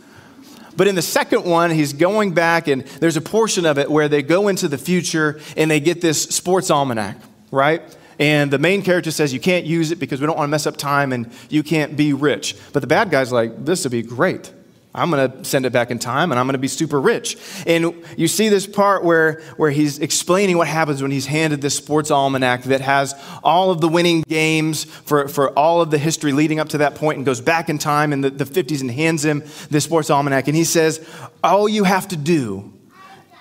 But 0.76 0.86
in 0.86 0.94
the 0.94 1.02
second 1.02 1.44
one, 1.44 1.70
he's 1.70 1.92
going 1.92 2.34
back, 2.34 2.68
and 2.68 2.82
there's 3.00 3.16
a 3.16 3.20
portion 3.20 3.66
of 3.66 3.78
it 3.78 3.90
where 3.90 4.06
they 4.06 4.22
go 4.22 4.46
into 4.46 4.68
the 4.68 4.78
future 4.78 5.40
and 5.56 5.68
they 5.68 5.80
get 5.80 6.00
this 6.00 6.22
sports 6.22 6.70
almanac, 6.70 7.16
right? 7.50 7.82
And 8.20 8.50
the 8.50 8.58
main 8.58 8.82
character 8.82 9.10
says, 9.10 9.32
You 9.32 9.40
can't 9.40 9.64
use 9.64 9.90
it 9.90 9.98
because 9.98 10.20
we 10.20 10.26
don't 10.26 10.36
want 10.36 10.46
to 10.46 10.50
mess 10.50 10.66
up 10.66 10.76
time 10.76 11.12
and 11.12 11.32
you 11.48 11.62
can't 11.62 11.96
be 11.96 12.12
rich. 12.12 12.56
But 12.72 12.80
the 12.80 12.86
bad 12.86 13.10
guy's 13.10 13.32
like, 13.32 13.64
This 13.64 13.84
would 13.84 13.92
be 13.92 14.02
great. 14.02 14.52
I'm 14.98 15.10
going 15.10 15.30
to 15.30 15.44
send 15.44 15.64
it 15.66 15.72
back 15.72 15.90
in 15.90 15.98
time 15.98 16.30
and 16.30 16.38
I'm 16.38 16.46
going 16.46 16.54
to 16.54 16.58
be 16.58 16.68
super 16.68 17.00
rich. 17.00 17.36
And 17.66 18.04
you 18.16 18.28
see 18.28 18.48
this 18.48 18.66
part 18.66 19.04
where, 19.04 19.40
where 19.56 19.70
he's 19.70 19.98
explaining 19.98 20.58
what 20.58 20.68
happens 20.68 21.00
when 21.00 21.10
he's 21.10 21.26
handed 21.26 21.60
this 21.60 21.76
sports 21.76 22.10
almanac 22.10 22.64
that 22.64 22.80
has 22.80 23.14
all 23.42 23.70
of 23.70 23.80
the 23.80 23.88
winning 23.88 24.22
games 24.22 24.84
for, 24.84 25.28
for 25.28 25.50
all 25.58 25.80
of 25.80 25.90
the 25.90 25.98
history 25.98 26.32
leading 26.32 26.60
up 26.60 26.70
to 26.70 26.78
that 26.78 26.94
point 26.94 27.16
and 27.16 27.26
goes 27.26 27.40
back 27.40 27.68
in 27.68 27.78
time 27.78 28.12
in 28.12 28.20
the, 28.20 28.30
the 28.30 28.44
50s 28.44 28.80
and 28.80 28.90
hands 28.90 29.24
him 29.24 29.42
this 29.70 29.84
sports 29.84 30.10
almanac. 30.10 30.48
And 30.48 30.56
he 30.56 30.64
says, 30.64 31.06
All 31.42 31.68
you 31.68 31.84
have 31.84 32.08
to 32.08 32.16
do 32.16 32.72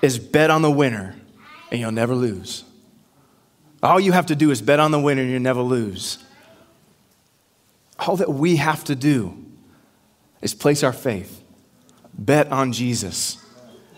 is 0.02 0.20
bet 0.20 0.50
on 0.50 0.62
the 0.62 0.72
winner 0.72 1.16
and 1.72 1.80
you'll 1.80 1.92
never 1.92 2.16
lose. 2.16 2.64
All 3.84 4.00
you 4.00 4.12
have 4.12 4.28
to 4.28 4.36
do 4.36 4.52
is 4.52 4.62
bet 4.62 4.80
on 4.80 4.92
the 4.92 5.00
winner 5.00 5.22
and 5.22 5.32
you'll 5.32 5.42
never 5.42 5.62
lose. 5.62 6.18
All 8.00 8.18
that 8.18 8.30
we 8.30 8.58
have 8.58 8.84
to 8.86 8.96
do 8.96 9.46
is 10.42 10.54
place 10.54 10.84
our 10.84 10.94
faith, 10.94 11.44
bet 12.18 12.52
on 12.52 12.72
Jesus, 12.72 13.38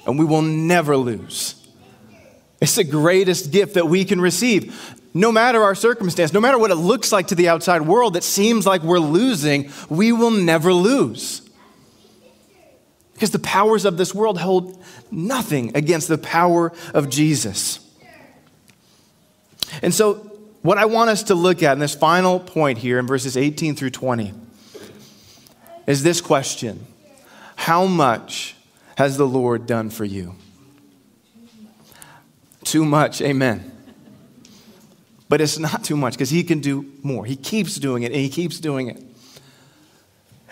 and 0.05 0.19
we 0.19 0.25
will 0.25 0.41
never 0.41 0.97
lose. 0.97 1.55
It's 2.61 2.75
the 2.75 2.83
greatest 2.83 3.51
gift 3.51 3.75
that 3.75 3.87
we 3.87 4.03
can 4.03 4.19
receive. 4.19 4.95
No 5.13 5.31
matter 5.31 5.63
our 5.63 5.75
circumstance, 5.75 6.33
no 6.33 6.39
matter 6.39 6.59
what 6.59 6.71
it 6.71 6.75
looks 6.75 7.11
like 7.11 7.27
to 7.27 7.35
the 7.35 7.49
outside 7.49 7.81
world 7.81 8.13
that 8.13 8.23
seems 8.23 8.65
like 8.65 8.83
we're 8.83 8.99
losing, 8.99 9.71
we 9.89 10.11
will 10.11 10.31
never 10.31 10.73
lose. 10.73 11.41
Because 13.13 13.31
the 13.31 13.39
powers 13.39 13.85
of 13.85 13.97
this 13.97 14.13
world 14.13 14.39
hold 14.39 14.81
nothing 15.11 15.75
against 15.75 16.07
the 16.07 16.17
power 16.17 16.71
of 16.93 17.09
Jesus. 17.09 17.79
And 19.81 19.93
so, 19.93 20.25
what 20.61 20.77
I 20.77 20.85
want 20.85 21.09
us 21.09 21.23
to 21.23 21.35
look 21.35 21.63
at 21.63 21.73
in 21.73 21.79
this 21.79 21.95
final 21.95 22.39
point 22.39 22.77
here 22.77 22.99
in 22.99 23.07
verses 23.07 23.37
18 23.37 23.75
through 23.75 23.91
20 23.91 24.33
is 25.87 26.03
this 26.03 26.21
question 26.21 26.85
How 27.59 27.85
much 27.85 28.55
has 28.95 29.17
the 29.17 29.27
Lord 29.27 29.67
done 29.67 29.89
for 29.89 30.05
you? 30.05 30.35
Too 32.63 32.85
much, 32.85 33.21
amen. 33.21 33.69
But 35.27 35.41
it's 35.41 35.59
not 35.59 35.83
too 35.83 35.97
much 35.97 36.13
because 36.13 36.29
He 36.29 36.41
can 36.45 36.61
do 36.61 36.89
more. 37.03 37.25
He 37.25 37.35
keeps 37.35 37.75
doing 37.75 38.03
it 38.03 38.13
and 38.13 38.21
He 38.21 38.29
keeps 38.29 38.61
doing 38.61 38.87
it. 38.87 39.03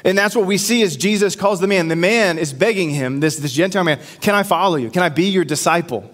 And 0.03 0.17
that's 0.17 0.35
what 0.35 0.45
we 0.45 0.57
see 0.57 0.83
as 0.83 0.97
Jesus 0.97 1.37
calls 1.37 1.61
the 1.61 1.67
man. 1.67 1.87
The 1.87 1.95
man 1.95 2.37
is 2.37 2.51
begging 2.51 2.89
him, 2.89 3.21
this, 3.21 3.37
this 3.37 3.53
Gentile 3.53 3.85
man, 3.85 4.01
Can 4.19 4.35
I 4.35 4.43
follow 4.43 4.75
you? 4.75 4.89
Can 4.89 5.01
I 5.01 5.07
be 5.07 5.29
your 5.29 5.45
disciple? 5.45 6.13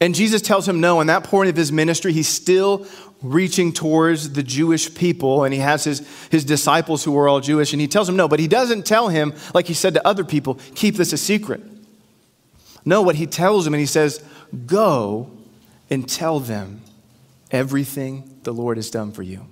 And 0.00 0.14
Jesus 0.14 0.42
tells 0.42 0.68
him 0.68 0.80
no. 0.80 1.00
In 1.00 1.06
that 1.06 1.24
point 1.24 1.48
of 1.48 1.56
his 1.56 1.72
ministry, 1.72 2.12
he's 2.12 2.28
still 2.28 2.86
reaching 3.22 3.72
towards 3.72 4.32
the 4.32 4.42
Jewish 4.42 4.94
people, 4.94 5.44
and 5.44 5.54
he 5.54 5.60
has 5.60 5.84
his, 5.84 6.06
his 6.30 6.44
disciples 6.44 7.02
who 7.02 7.16
are 7.16 7.28
all 7.28 7.40
Jewish, 7.40 7.72
and 7.72 7.80
he 7.80 7.88
tells 7.88 8.08
him 8.08 8.16
no, 8.16 8.28
but 8.28 8.38
he 8.38 8.46
doesn't 8.46 8.84
tell 8.84 9.08
him, 9.08 9.32
like 9.54 9.66
he 9.66 9.74
said 9.74 9.94
to 9.94 10.06
other 10.06 10.24
people, 10.24 10.58
keep 10.74 10.96
this 10.96 11.12
a 11.14 11.16
secret. 11.16 11.62
No, 12.84 13.00
what 13.00 13.16
he 13.16 13.26
tells 13.26 13.66
him, 13.66 13.72
and 13.72 13.80
he 13.80 13.86
says, 13.86 14.22
go 14.66 15.30
and 15.88 16.08
tell 16.08 16.40
them 16.40 16.82
everything 17.50 18.38
the 18.42 18.52
Lord 18.52 18.76
has 18.76 18.90
done 18.90 19.12
for 19.12 19.22
you. 19.22 19.46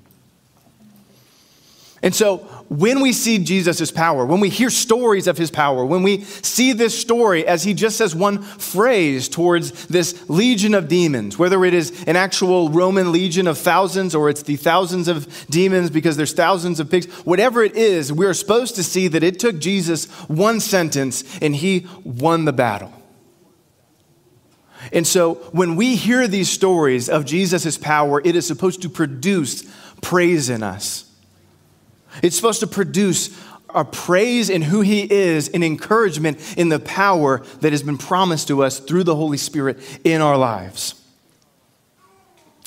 And 2.05 2.15
so, 2.15 2.37
when 2.69 3.01
we 3.01 3.15
see 3.15 3.39
Jesus' 3.39 3.91
power, 3.91 4.27
when 4.27 4.39
we 4.39 4.51
hear 4.51 4.69
stories 4.69 5.27
of 5.27 5.39
his 5.39 5.51
power, 5.51 5.87
when 5.87 6.03
we 6.03 6.21
see 6.21 6.75
this 6.75 6.99
story 7.01 7.47
as 7.47 7.63
he 7.63 7.73
just 7.73 7.97
says 7.97 8.15
one 8.15 8.43
phrase 8.43 9.27
towards 9.27 9.87
this 9.87 10.29
legion 10.29 10.75
of 10.75 10.87
demons, 10.87 11.39
whether 11.39 11.65
it 11.65 11.73
is 11.73 12.05
an 12.07 12.17
actual 12.17 12.69
Roman 12.69 13.11
legion 13.11 13.47
of 13.47 13.57
thousands 13.57 14.15
or 14.15 14.29
it's 14.29 14.43
the 14.43 14.57
thousands 14.57 15.09
of 15.09 15.47
demons 15.49 15.89
because 15.89 16.19
there's 16.19 16.35
thousands 16.35 16.79
of 16.79 16.91
pigs, 16.91 17.07
whatever 17.25 17.63
it 17.63 17.75
is, 17.75 18.13
we're 18.13 18.35
supposed 18.35 18.75
to 18.77 18.83
see 18.83 19.09
that 19.09 19.23
it 19.23 19.39
took 19.39 19.59
Jesus 19.59 20.05
one 20.29 20.61
sentence 20.61 21.25
and 21.41 21.57
he 21.57 21.87
won 22.05 22.45
the 22.45 22.53
battle. 22.53 22.93
And 24.93 25.07
so, 25.07 25.37
when 25.53 25.75
we 25.77 25.97
hear 25.97 26.29
these 26.29 26.51
stories 26.51 27.09
of 27.09 27.25
Jesus' 27.25 27.79
power, 27.79 28.21
it 28.23 28.37
is 28.37 28.47
supposed 28.47 28.83
to 28.83 28.91
produce 28.91 29.65
praise 30.03 30.51
in 30.51 30.63
us. 30.63 31.04
It's 32.23 32.37
supposed 32.37 32.61
to 32.61 32.67
produce 32.67 33.39
a 33.75 33.85
praise 33.85 34.49
in 34.51 34.63
who 34.63 34.81
He 34.81 35.03
is 35.11 35.49
and 35.49 35.65
encouragement 35.65 36.57
in 36.57 36.69
the 36.69 36.79
power 36.79 37.39
that 37.61 37.73
has 37.73 37.83
been 37.83 37.99
promised 37.99 38.49
to 38.49 38.63
us 38.63 38.79
through 38.79 39.05
the 39.05 39.17
Holy 39.17 39.37
Spirit 39.37 39.79
in 40.05 40.21
our 40.21 40.37
lives. 40.37 41.01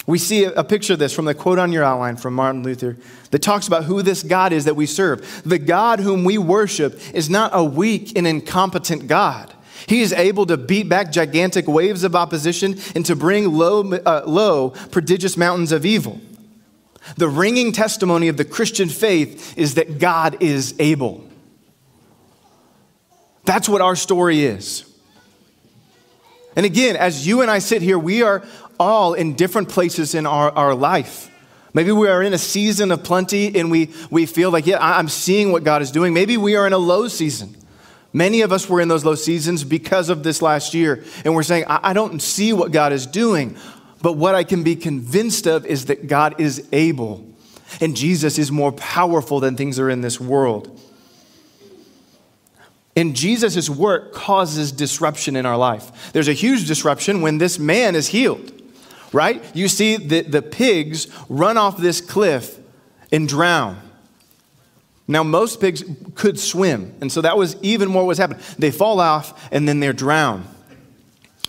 We 0.06 0.18
see 0.18 0.46
a 0.46 0.64
picture 0.64 0.94
of 0.94 1.00
this 1.00 1.14
from 1.14 1.26
the 1.26 1.34
quote 1.34 1.60
on 1.60 1.74
your 1.74 1.84
outline 1.84 2.16
from 2.16 2.34
Martin 2.34 2.64
Luther 2.64 2.96
that 3.32 3.42
talks 3.42 3.68
about 3.68 3.84
who 3.84 4.02
this 4.02 4.24
God 4.24 4.54
is 4.54 4.64
that 4.64 4.76
we 4.76 4.86
serve. 4.86 5.44
The 5.44 5.60
God 5.60 6.00
whom 6.00 6.24
we 6.24 6.38
worship 6.38 6.98
is 7.14 7.30
not 7.30 7.52
a 7.54 7.62
weak 7.62 8.18
and 8.18 8.26
incompetent 8.26 9.08
God. 9.08 9.54
He 9.86 10.02
is 10.02 10.14
able 10.14 10.46
to 10.46 10.56
beat 10.56 10.88
back 10.88 11.12
gigantic 11.12 11.68
waves 11.68 12.06
of 12.06 12.16
opposition 12.16 12.78
and 12.96 13.06
to 13.06 13.18
bring 13.18 13.52
low, 13.54 13.94
uh, 13.94 14.24
low 14.26 14.70
prodigious 14.92 15.36
mountains 15.36 15.74
of 15.74 15.86
evil. 15.86 16.22
The 17.15 17.28
ringing 17.28 17.72
testimony 17.72 18.28
of 18.28 18.38
the 18.38 18.46
Christian 18.46 18.89
faith 18.89 19.58
is 19.58 19.76
that 19.76 20.00
God 20.00 20.41
is 20.41 20.76
able. 20.80 21.24
That's 23.46 23.70
what 23.70 23.82
our 23.82 23.96
story 23.96 24.43
is. 24.43 24.84
And 26.56 26.65
again, 26.65 26.96
as 26.98 27.26
you 27.26 27.41
and 27.41 27.50
I 27.50 27.60
sit 27.60 27.82
here, 27.82 27.98
we 27.98 28.24
are 28.24 28.46
all 28.80 29.13
in 29.13 29.36
different 29.36 29.70
places 29.70 30.15
in 30.15 30.26
our, 30.26 30.52
our 30.52 30.76
life. 30.76 31.32
Maybe 31.74 31.91
we 31.91 32.08
are 32.08 32.24
in 32.24 32.34
a 32.34 32.38
season 32.38 32.91
of 32.91 33.04
plenty 33.04 33.58
and 33.58 33.70
we, 33.70 33.93
we 34.10 34.26
feel 34.26 34.50
like, 34.50 34.65
yeah, 34.65 34.78
I'm 34.82 35.10
seeing 35.10 35.52
what 35.52 35.63
God 35.63 35.82
is 35.82 35.91
doing. 35.91 36.13
Maybe 36.13 36.36
we 36.36 36.56
are 36.56 36.65
in 36.65 36.74
a 36.74 36.78
low 36.78 37.08
season. 37.08 37.56
Many 38.13 38.41
of 38.41 38.52
us 38.52 38.67
were 38.67 38.82
in 38.82 38.88
those 38.88 39.06
low 39.06 39.15
seasons 39.15 39.63
because 39.63 40.10
of 40.10 40.24
this 40.24 40.41
last 40.41 40.74
year, 40.74 41.04
and 41.24 41.36
we're 41.36 41.43
saying, 41.43 41.65
I, 41.67 41.91
I 41.91 41.93
don't 41.93 42.20
see 42.20 42.54
what 42.54 42.72
God 42.72 42.91
is 42.91 43.06
doing. 43.06 43.58
But 44.02 44.14
what 44.14 44.36
I 44.36 44.44
can 44.44 44.64
be 44.64 44.76
convinced 44.76 45.48
of 45.48 45.66
is 45.66 45.86
that 45.86 46.08
God 46.08 46.40
is 46.40 46.68
able, 46.72 47.26
and 47.82 47.96
Jesus 47.96 48.38
is 48.38 48.52
more 48.52 48.72
powerful 48.72 49.40
than 49.40 49.56
things 49.56 49.80
are 49.80 49.90
in 49.90 50.02
this 50.02 50.20
world. 50.20 50.80
And 52.96 53.16
Jesus' 53.16 53.70
work 53.70 54.14
causes 54.14 54.72
disruption 54.72 55.36
in 55.36 55.46
our 55.46 55.58
life. 55.58 56.12
There's 56.14 56.28
a 56.28 56.34
huge 56.34 56.68
disruption 56.68 57.22
when 57.22 57.38
this 57.38 57.60
man 57.60 57.96
is 57.96 58.08
healed, 58.08 58.52
right? 59.14 59.44
You 59.56 59.68
see 59.68 59.98
the, 59.98 60.22
the 60.22 60.42
pigs 60.42 61.08
run 61.30 61.58
off 61.58 61.78
this 61.78 62.02
cliff 62.02 62.58
and 63.12 63.30
drown. 63.30 63.80
Now, 65.08 65.24
most 65.24 65.62
pigs 65.62 65.84
could 66.16 66.40
swim, 66.40 66.94
and 67.00 67.12
so 67.12 67.22
that 67.22 67.38
was 67.38 67.56
even 67.62 67.88
more 67.90 68.06
what's 68.06 68.20
happening. 68.20 68.44
They 68.60 68.72
fall 68.72 69.00
off 69.00 69.48
and 69.52 69.68
then 69.68 69.80
they're 69.80 69.94
drowned. 69.94 70.46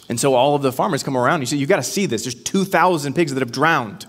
And 0.08 0.18
so 0.18 0.34
all 0.34 0.54
of 0.54 0.62
the 0.62 0.72
farmers 0.72 1.02
come 1.02 1.16
around. 1.16 1.36
And 1.36 1.42
you 1.42 1.46
say, 1.46 1.56
You've 1.56 1.68
got 1.68 1.76
to 1.76 1.82
see 1.82 2.06
this. 2.06 2.24
There's 2.24 2.34
2,000 2.34 3.14
pigs 3.14 3.34
that 3.34 3.40
have 3.40 3.52
drowned. 3.52 4.06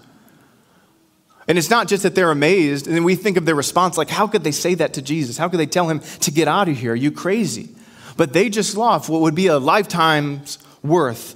And 1.48 1.58
it's 1.58 1.70
not 1.70 1.88
just 1.88 2.04
that 2.04 2.14
they're 2.14 2.30
amazed, 2.30 2.86
and 2.86 2.96
then 2.96 3.04
we 3.04 3.16
think 3.16 3.36
of 3.36 3.46
their 3.46 3.56
response 3.56 3.98
like, 3.98 4.10
How 4.10 4.28
could 4.28 4.44
they 4.44 4.52
say 4.52 4.76
that 4.76 4.94
to 4.94 5.02
Jesus? 5.02 5.38
How 5.38 5.50
could 5.50 5.60
they 5.60 5.66
tell 5.66 5.90
him 5.90 6.00
to 6.22 6.32
get 6.32 6.48
out 6.48 6.70
of 6.70 6.78
here? 6.78 6.94
Are 6.94 6.96
you 6.96 7.12
crazy? 7.12 7.76
But 8.18 8.34
they 8.34 8.50
just 8.50 8.78
lost 8.78 9.10
what 9.10 9.22
would 9.22 9.36
be 9.36 9.48
a 9.48 9.58
lifetime's 9.58 10.60
worth 10.84 11.36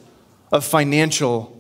of 0.52 0.64
financial 0.64 1.58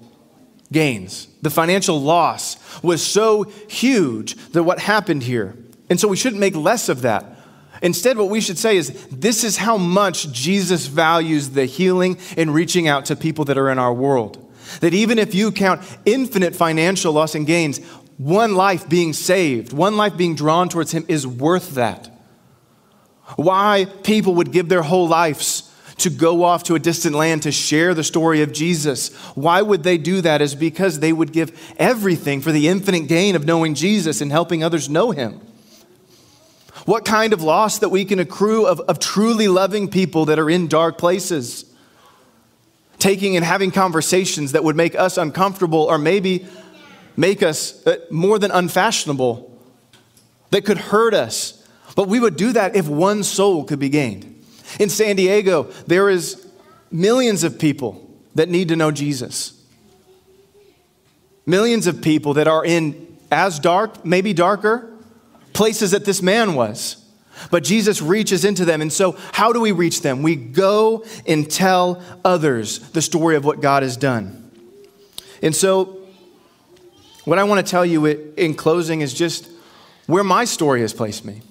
gains. 0.71 1.27
The 1.41 1.49
financial 1.49 2.01
loss 2.01 2.57
was 2.83 3.05
so 3.05 3.43
huge 3.69 4.35
that 4.51 4.63
what 4.63 4.79
happened 4.79 5.23
here. 5.23 5.55
And 5.89 5.99
so 5.99 6.07
we 6.07 6.17
shouldn't 6.17 6.39
make 6.39 6.55
less 6.55 6.89
of 6.89 7.01
that. 7.01 7.32
Instead, 7.83 8.17
what 8.17 8.29
we 8.29 8.39
should 8.39 8.57
say 8.57 8.77
is 8.77 9.07
this 9.11 9.43
is 9.43 9.57
how 9.57 9.77
much 9.77 10.31
Jesus 10.31 10.87
values 10.87 11.49
the 11.49 11.65
healing 11.65 12.17
and 12.37 12.53
reaching 12.53 12.87
out 12.87 13.05
to 13.05 13.15
people 13.15 13.43
that 13.45 13.57
are 13.57 13.69
in 13.69 13.77
our 13.77 13.93
world. 13.93 14.39
That 14.79 14.93
even 14.93 15.19
if 15.19 15.35
you 15.35 15.51
count 15.51 15.81
infinite 16.05 16.55
financial 16.55 17.11
loss 17.11 17.35
and 17.35 17.45
gains, 17.45 17.79
one 18.17 18.55
life 18.55 18.87
being 18.87 19.11
saved, 19.11 19.73
one 19.73 19.97
life 19.97 20.15
being 20.15 20.33
drawn 20.33 20.69
towards 20.69 20.93
Him 20.93 21.05
is 21.09 21.27
worth 21.27 21.75
that. 21.75 22.09
Why 23.35 23.85
people 24.03 24.35
would 24.35 24.53
give 24.53 24.69
their 24.69 24.81
whole 24.81 25.09
lives 25.09 25.69
to 25.97 26.09
go 26.09 26.43
off 26.43 26.63
to 26.63 26.75
a 26.75 26.79
distant 26.79 27.15
land 27.15 27.43
to 27.43 27.51
share 27.51 27.93
the 27.93 28.03
story 28.03 28.41
of 28.41 28.53
Jesus. 28.53 29.13
Why 29.35 29.61
would 29.61 29.83
they 29.83 29.97
do 29.97 30.21
that? 30.21 30.41
Is 30.41 30.55
because 30.55 30.99
they 30.99 31.13
would 31.13 31.33
give 31.33 31.75
everything 31.77 32.39
for 32.41 32.51
the 32.53 32.69
infinite 32.69 33.07
gain 33.07 33.35
of 33.35 33.45
knowing 33.45 33.75
Jesus 33.75 34.21
and 34.21 34.31
helping 34.31 34.63
others 34.63 34.89
know 34.89 35.11
him. 35.11 35.41
What 36.85 37.05
kind 37.05 37.31
of 37.31 37.41
loss 37.41 37.79
that 37.79 37.89
we 37.89 38.03
can 38.03 38.19
accrue 38.19 38.65
of, 38.65 38.79
of 38.81 38.99
truly 38.99 39.47
loving 39.47 39.87
people 39.87 40.25
that 40.25 40.39
are 40.39 40.49
in 40.49 40.67
dark 40.67 40.97
places? 40.97 41.65
Taking 42.99 43.35
and 43.35 43.45
having 43.45 43.71
conversations 43.71 44.51
that 44.51 44.63
would 44.63 44.75
make 44.75 44.95
us 44.95 45.17
uncomfortable 45.17 45.83
or 45.83 45.97
maybe 45.97 46.45
make 47.15 47.41
us 47.41 47.85
uh, 47.85 47.97
more 48.11 48.39
than 48.39 48.51
unfashionable, 48.51 49.49
that 50.49 50.65
could 50.65 50.77
hurt 50.77 51.13
us. 51.13 51.65
But 51.95 52.07
we 52.07 52.19
would 52.19 52.35
do 52.35 52.53
that 52.53 52.75
if 52.75 52.87
one 52.87 53.23
soul 53.23 53.63
could 53.63 53.79
be 53.79 53.89
gained. 53.89 54.43
In 54.79 54.89
San 54.89 55.15
Diego, 55.15 55.63
there 55.87 56.09
is 56.09 56.45
millions 56.91 57.43
of 57.43 57.59
people 57.59 58.09
that 58.35 58.49
need 58.49 58.69
to 58.69 58.75
know 58.75 58.91
Jesus. 58.91 59.59
Millions 61.45 61.87
of 61.87 62.01
people 62.01 62.35
that 62.35 62.47
are 62.47 62.65
in 62.65 63.17
as 63.31 63.59
dark, 63.59 64.05
maybe 64.05 64.33
darker, 64.33 64.92
places 65.53 65.91
that 65.91 66.05
this 66.05 66.21
man 66.21 66.55
was. 66.55 66.97
But 67.51 67.63
Jesus 67.63 68.01
reaches 68.01 68.45
into 68.45 68.65
them. 68.65 68.81
And 68.81 68.91
so, 68.91 69.17
how 69.31 69.53
do 69.53 69.59
we 69.59 69.71
reach 69.71 70.01
them? 70.01 70.21
We 70.21 70.35
go 70.35 71.03
and 71.25 71.49
tell 71.49 72.01
others 72.23 72.79
the 72.91 73.01
story 73.01 73.35
of 73.35 73.43
what 73.43 73.61
God 73.61 73.83
has 73.83 73.97
done. 73.97 74.51
And 75.41 75.55
so, 75.55 75.99
what 77.25 77.39
I 77.39 77.43
want 77.43 77.65
to 77.65 77.69
tell 77.69 77.85
you 77.85 78.05
in 78.05 78.53
closing 78.53 79.01
is 79.01 79.13
just 79.13 79.49
where 80.07 80.23
my 80.23 80.45
story 80.45 80.81
has 80.81 80.93
placed 80.93 81.25
me. 81.25 81.41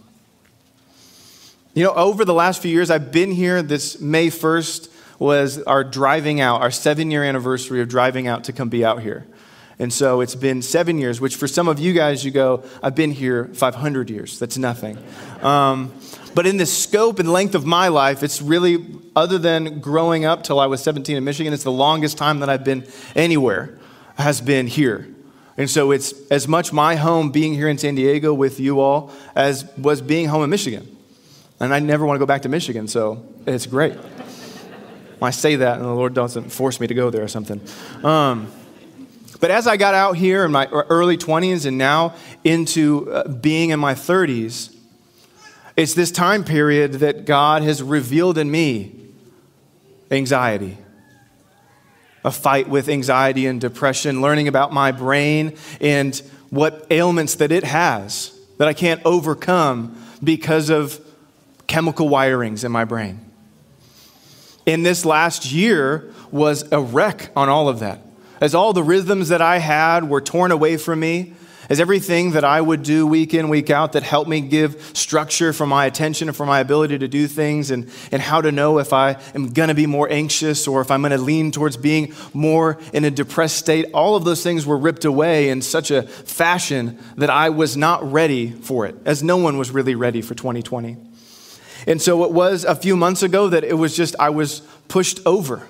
You 1.74 1.84
know, 1.84 1.94
over 1.94 2.24
the 2.24 2.34
last 2.34 2.60
few 2.60 2.70
years, 2.70 2.90
I've 2.90 3.10
been 3.10 3.32
here. 3.32 3.62
This 3.62 4.00
May 4.00 4.28
1st 4.28 4.90
was 5.18 5.62
our 5.62 5.82
driving 5.84 6.40
out, 6.40 6.60
our 6.60 6.70
seven 6.70 7.10
year 7.10 7.24
anniversary 7.24 7.80
of 7.80 7.88
driving 7.88 8.26
out 8.26 8.44
to 8.44 8.52
come 8.52 8.68
be 8.68 8.84
out 8.84 9.02
here. 9.02 9.26
And 9.78 9.92
so 9.92 10.20
it's 10.20 10.34
been 10.34 10.62
seven 10.62 10.98
years, 10.98 11.20
which 11.20 11.36
for 11.36 11.48
some 11.48 11.68
of 11.68 11.78
you 11.78 11.92
guys, 11.92 12.24
you 12.24 12.30
go, 12.30 12.64
I've 12.82 12.94
been 12.94 13.10
here 13.10 13.46
500 13.46 14.10
years. 14.10 14.38
That's 14.38 14.58
nothing. 14.58 14.98
Um, 15.42 15.92
but 16.34 16.46
in 16.46 16.56
the 16.56 16.66
scope 16.66 17.18
and 17.18 17.32
length 17.32 17.54
of 17.54 17.66
my 17.66 17.88
life, 17.88 18.22
it's 18.22 18.40
really, 18.40 18.86
other 19.14 19.38
than 19.38 19.80
growing 19.80 20.24
up 20.24 20.44
till 20.44 20.60
I 20.60 20.66
was 20.66 20.82
17 20.82 21.16
in 21.16 21.24
Michigan, 21.24 21.52
it's 21.52 21.64
the 21.64 21.72
longest 21.72 22.16
time 22.16 22.40
that 22.40 22.48
I've 22.48 22.64
been 22.64 22.86
anywhere, 23.14 23.78
has 24.16 24.40
been 24.40 24.66
here. 24.66 25.08
And 25.56 25.68
so 25.68 25.90
it's 25.90 26.12
as 26.30 26.48
much 26.48 26.72
my 26.72 26.96
home 26.96 27.30
being 27.30 27.52
here 27.54 27.68
in 27.68 27.76
San 27.76 27.94
Diego 27.94 28.32
with 28.32 28.58
you 28.58 28.80
all 28.80 29.10
as 29.34 29.64
was 29.76 30.00
being 30.00 30.28
home 30.28 30.42
in 30.42 30.50
Michigan. 30.50 30.96
And 31.60 31.74
I 31.74 31.78
never 31.78 32.06
want 32.06 32.16
to 32.16 32.18
go 32.18 32.26
back 32.26 32.42
to 32.42 32.48
Michigan, 32.48 32.88
so 32.88 33.24
it's 33.46 33.66
great. 33.66 33.96
I 35.20 35.30
say 35.30 35.56
that, 35.56 35.76
and 35.76 35.84
the 35.84 35.92
Lord 35.92 36.14
doesn't 36.14 36.50
force 36.50 36.80
me 36.80 36.88
to 36.88 36.94
go 36.94 37.10
there 37.10 37.22
or 37.22 37.28
something. 37.28 37.60
Um, 38.02 38.50
but 39.42 39.50
as 39.50 39.66
I 39.66 39.76
got 39.76 39.92
out 39.92 40.16
here 40.16 40.44
in 40.44 40.52
my 40.52 40.68
early 40.68 41.18
20s 41.18 41.66
and 41.66 41.76
now 41.76 42.14
into 42.44 43.10
uh, 43.10 43.26
being 43.26 43.70
in 43.70 43.80
my 43.80 43.92
30s, 43.92 44.72
it's 45.76 45.94
this 45.94 46.12
time 46.12 46.44
period 46.44 46.92
that 47.00 47.24
God 47.24 47.64
has 47.64 47.82
revealed 47.82 48.38
in 48.38 48.48
me 48.48 48.94
anxiety. 50.12 50.78
A 52.24 52.30
fight 52.30 52.68
with 52.68 52.88
anxiety 52.88 53.46
and 53.46 53.60
depression, 53.60 54.22
learning 54.22 54.46
about 54.46 54.72
my 54.72 54.92
brain 54.92 55.56
and 55.80 56.16
what 56.50 56.86
ailments 56.88 57.34
that 57.34 57.50
it 57.50 57.64
has 57.64 58.38
that 58.58 58.68
I 58.68 58.74
can't 58.74 59.02
overcome 59.04 60.00
because 60.22 60.70
of 60.70 61.04
chemical 61.66 62.08
wirings 62.08 62.62
in 62.62 62.70
my 62.70 62.84
brain. 62.84 63.28
In 64.66 64.84
this 64.84 65.04
last 65.04 65.50
year 65.50 66.14
was 66.30 66.70
a 66.70 66.80
wreck 66.80 67.32
on 67.34 67.48
all 67.48 67.68
of 67.68 67.80
that. 67.80 68.06
As 68.42 68.56
all 68.56 68.72
the 68.72 68.82
rhythms 68.82 69.28
that 69.28 69.40
I 69.40 69.58
had 69.58 70.08
were 70.08 70.20
torn 70.20 70.50
away 70.50 70.76
from 70.76 70.98
me, 70.98 71.32
as 71.68 71.78
everything 71.78 72.32
that 72.32 72.42
I 72.42 72.60
would 72.60 72.82
do 72.82 73.06
week 73.06 73.34
in, 73.34 73.48
week 73.48 73.70
out 73.70 73.92
that 73.92 74.02
helped 74.02 74.28
me 74.28 74.40
give 74.40 74.90
structure 74.94 75.52
for 75.52 75.64
my 75.64 75.86
attention 75.86 76.26
and 76.26 76.36
for 76.36 76.44
my 76.44 76.58
ability 76.58 76.98
to 76.98 77.06
do 77.06 77.28
things 77.28 77.70
and, 77.70 77.88
and 78.10 78.20
how 78.20 78.40
to 78.40 78.50
know 78.50 78.80
if 78.80 78.92
I 78.92 79.16
am 79.36 79.50
going 79.52 79.68
to 79.68 79.76
be 79.76 79.86
more 79.86 80.10
anxious 80.10 80.66
or 80.66 80.80
if 80.80 80.90
I'm 80.90 81.02
going 81.02 81.12
to 81.12 81.18
lean 81.18 81.52
towards 81.52 81.76
being 81.76 82.12
more 82.34 82.80
in 82.92 83.04
a 83.04 83.12
depressed 83.12 83.58
state, 83.58 83.86
all 83.94 84.16
of 84.16 84.24
those 84.24 84.42
things 84.42 84.66
were 84.66 84.76
ripped 84.76 85.04
away 85.04 85.48
in 85.48 85.62
such 85.62 85.92
a 85.92 86.02
fashion 86.02 86.98
that 87.18 87.30
I 87.30 87.50
was 87.50 87.76
not 87.76 88.10
ready 88.10 88.50
for 88.50 88.86
it, 88.86 88.96
as 89.04 89.22
no 89.22 89.36
one 89.36 89.56
was 89.56 89.70
really 89.70 89.94
ready 89.94 90.20
for 90.20 90.34
2020. 90.34 90.96
And 91.86 92.02
so 92.02 92.24
it 92.24 92.32
was 92.32 92.64
a 92.64 92.74
few 92.74 92.96
months 92.96 93.22
ago 93.22 93.48
that 93.50 93.62
it 93.62 93.74
was 93.74 93.96
just, 93.96 94.16
I 94.18 94.30
was 94.30 94.62
pushed 94.88 95.20
over, 95.24 95.62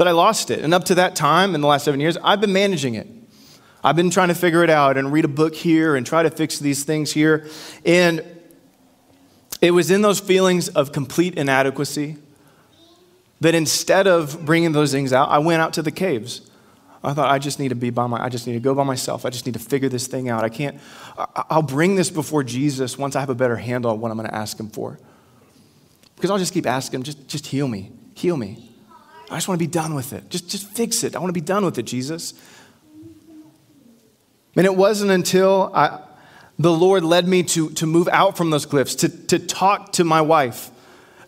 that 0.00 0.08
I 0.08 0.12
lost 0.12 0.50
it. 0.50 0.60
And 0.60 0.72
up 0.72 0.84
to 0.84 0.94
that 0.94 1.14
time, 1.14 1.54
in 1.54 1.60
the 1.60 1.66
last 1.66 1.84
seven 1.84 2.00
years, 2.00 2.16
I've 2.24 2.40
been 2.40 2.54
managing 2.54 2.94
it. 2.94 3.06
I've 3.84 3.96
been 3.96 4.08
trying 4.08 4.28
to 4.28 4.34
figure 4.34 4.64
it 4.64 4.70
out 4.70 4.96
and 4.96 5.12
read 5.12 5.26
a 5.26 5.28
book 5.28 5.54
here 5.54 5.94
and 5.94 6.06
try 6.06 6.22
to 6.22 6.30
fix 6.30 6.58
these 6.58 6.84
things 6.84 7.12
here. 7.12 7.46
And 7.84 8.24
it 9.60 9.72
was 9.72 9.90
in 9.90 10.00
those 10.00 10.18
feelings 10.18 10.70
of 10.70 10.92
complete 10.92 11.34
inadequacy 11.34 12.16
that 13.42 13.54
instead 13.54 14.06
of 14.06 14.42
bringing 14.46 14.72
those 14.72 14.90
things 14.90 15.12
out, 15.12 15.28
I 15.28 15.36
went 15.36 15.60
out 15.60 15.74
to 15.74 15.82
the 15.82 15.90
caves. 15.90 16.50
I 17.04 17.12
thought 17.12 17.30
I 17.30 17.38
just 17.38 17.58
need 17.58 17.68
to 17.68 17.74
be 17.74 17.90
by 17.90 18.06
my 18.06 18.24
I 18.24 18.30
just 18.30 18.46
need 18.46 18.54
to 18.54 18.60
go 18.60 18.74
by 18.74 18.84
myself. 18.84 19.26
I 19.26 19.30
just 19.30 19.44
need 19.44 19.52
to 19.52 19.58
figure 19.58 19.90
this 19.90 20.06
thing 20.06 20.30
out. 20.30 20.44
I 20.44 20.48
can't 20.48 20.80
I'll 21.18 21.60
bring 21.60 21.96
this 21.96 22.08
before 22.08 22.42
Jesus 22.42 22.96
once 22.96 23.16
I 23.16 23.20
have 23.20 23.28
a 23.28 23.34
better 23.34 23.56
handle 23.56 23.90
on 23.90 24.00
what 24.00 24.10
I'm 24.10 24.16
going 24.16 24.30
to 24.30 24.34
ask 24.34 24.58
him 24.58 24.70
for. 24.70 24.98
Because 26.16 26.30
I'll 26.30 26.38
just 26.38 26.54
keep 26.54 26.66
asking 26.66 27.00
him, 27.00 27.02
just, 27.02 27.28
just 27.28 27.46
heal 27.46 27.68
me, 27.68 27.92
heal 28.14 28.38
me. 28.38 28.69
I 29.30 29.36
just 29.36 29.46
want 29.46 29.60
to 29.60 29.64
be 29.64 29.70
done 29.70 29.94
with 29.94 30.12
it. 30.12 30.28
Just, 30.28 30.48
just 30.48 30.66
fix 30.68 31.04
it. 31.04 31.14
I 31.14 31.20
want 31.20 31.28
to 31.28 31.40
be 31.40 31.40
done 31.40 31.64
with 31.64 31.78
it, 31.78 31.84
Jesus. 31.84 32.34
And 34.56 34.66
it 34.66 34.74
wasn't 34.74 35.12
until 35.12 35.70
I, 35.72 36.00
the 36.58 36.72
Lord 36.72 37.04
led 37.04 37.28
me 37.28 37.44
to, 37.44 37.70
to 37.70 37.86
move 37.86 38.08
out 38.08 38.36
from 38.36 38.50
those 38.50 38.66
cliffs, 38.66 38.96
to, 38.96 39.08
to 39.28 39.38
talk 39.38 39.92
to 39.92 40.04
my 40.04 40.20
wife, 40.20 40.70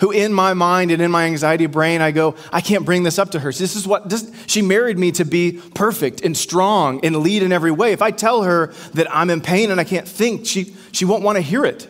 who 0.01 0.11
in 0.11 0.33
my 0.33 0.53
mind 0.53 0.91
and 0.91 1.01
in 1.01 1.13
my 1.13 1.27
anxiety 1.27 1.67
brain, 1.67 2.01
I 2.01 2.11
go, 2.11 2.35
I 2.53 2.61
can't 2.61 2.85
bring 2.85 3.05
this 3.05 3.21
up 3.21 3.31
to 3.31 3.39
her. 3.39 3.53
This 3.53 3.77
is 3.77 3.87
what, 3.87 4.11
this, 4.11 4.31
she 4.49 4.63
married 4.63 4.99
me 4.99 5.13
to 5.13 5.25
be 5.25 5.61
perfect 5.75 6.23
and 6.23 6.37
strong 6.37 7.05
and 7.05 7.19
lead 7.19 7.45
in 7.45 7.53
every 7.53 7.71
way. 7.71 7.93
If 7.93 8.03
I 8.03 8.11
tell 8.11 8.43
her 8.43 8.75
that 8.95 9.07
I'm 9.15 9.31
in 9.31 9.41
pain 9.41 9.71
and 9.71 9.81
I 9.81 9.85
can't 9.85 10.09
think, 10.09 10.45
she, 10.45 10.75
she 10.91 11.05
won't 11.05 11.23
want 11.23 11.37
to 11.37 11.43
hear 11.43 11.65
it. 11.65 11.89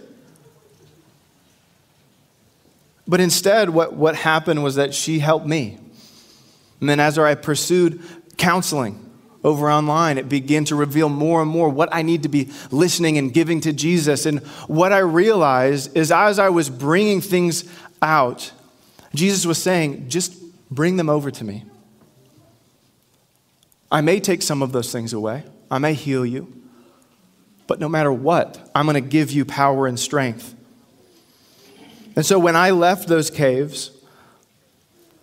But 3.09 3.21
instead, 3.21 3.71
what, 3.71 3.95
what 3.95 4.15
happened 4.15 4.63
was 4.63 4.75
that 4.75 4.93
she 4.93 5.19
helped 5.19 5.47
me. 5.47 5.79
And 6.83 6.89
then 6.89 6.99
as 6.99 7.17
I 7.17 7.37
pursued 7.37 8.03
counseling 8.37 8.99
over 9.45 9.71
online, 9.71 10.19
it 10.19 10.29
began 10.29 10.65
to 10.65 10.75
reveal 10.75 11.09
more 11.09 11.41
and 11.41 11.49
more 11.49 11.69
what 11.69 11.89
I 11.93 12.03
need 12.03 12.25
to 12.25 12.29
be 12.29 12.51
listening 12.73 13.19
and 13.19 13.33
giving 13.33 13.61
to 13.61 13.73
Jesus. 13.73 14.27
And 14.27 14.41
what 14.67 14.93
I 14.93 14.99
realized 14.99 15.97
is 15.97 16.11
as 16.11 16.41
I 16.41 16.49
was 16.49 16.69
bringing 16.69 17.21
things 17.21 17.73
out, 18.03 18.51
Jesus 19.15 19.47
was 19.47 19.63
saying, 19.63 20.09
just 20.09 20.35
bring 20.73 20.97
them 20.97 21.09
over 21.09 21.31
to 21.31 21.45
me. 21.45 21.65
I 23.89 24.01
may 24.01 24.19
take 24.19 24.43
some 24.43 24.61
of 24.61 24.73
those 24.73 24.91
things 24.91 25.13
away, 25.13 25.45
I 25.71 25.79
may 25.79 25.95
heal 25.95 26.27
you, 26.27 26.53
but 27.69 27.79
no 27.79 27.89
matter 27.89 28.13
what, 28.13 28.71
I'm 28.75 28.87
going 28.87 29.01
to 29.01 29.09
give 29.09 29.31
you 29.31 29.45
power 29.45 29.87
and 29.87 30.01
strength. 30.01 30.53
And 32.17 32.27
so 32.27 32.41
when 32.41 32.57
I 32.57 32.73
left 32.73 33.07
those 33.07 33.31
caves, 33.31 33.93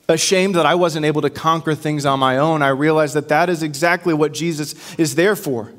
ashamed 0.10 0.56
that 0.56 0.66
I 0.66 0.76
wasn't 0.76 1.06
able 1.06 1.22
to 1.22 1.30
conquer 1.30 1.76
things 1.76 2.06
on 2.06 2.20
my 2.20 2.38
own, 2.38 2.62
I 2.62 2.70
realized 2.70 3.14
that 3.14 3.30
that 3.30 3.50
is 3.50 3.64
exactly 3.64 4.14
what 4.14 4.34
Jesus 4.34 4.76
is 4.96 5.16
there 5.16 5.36
for 5.36 5.72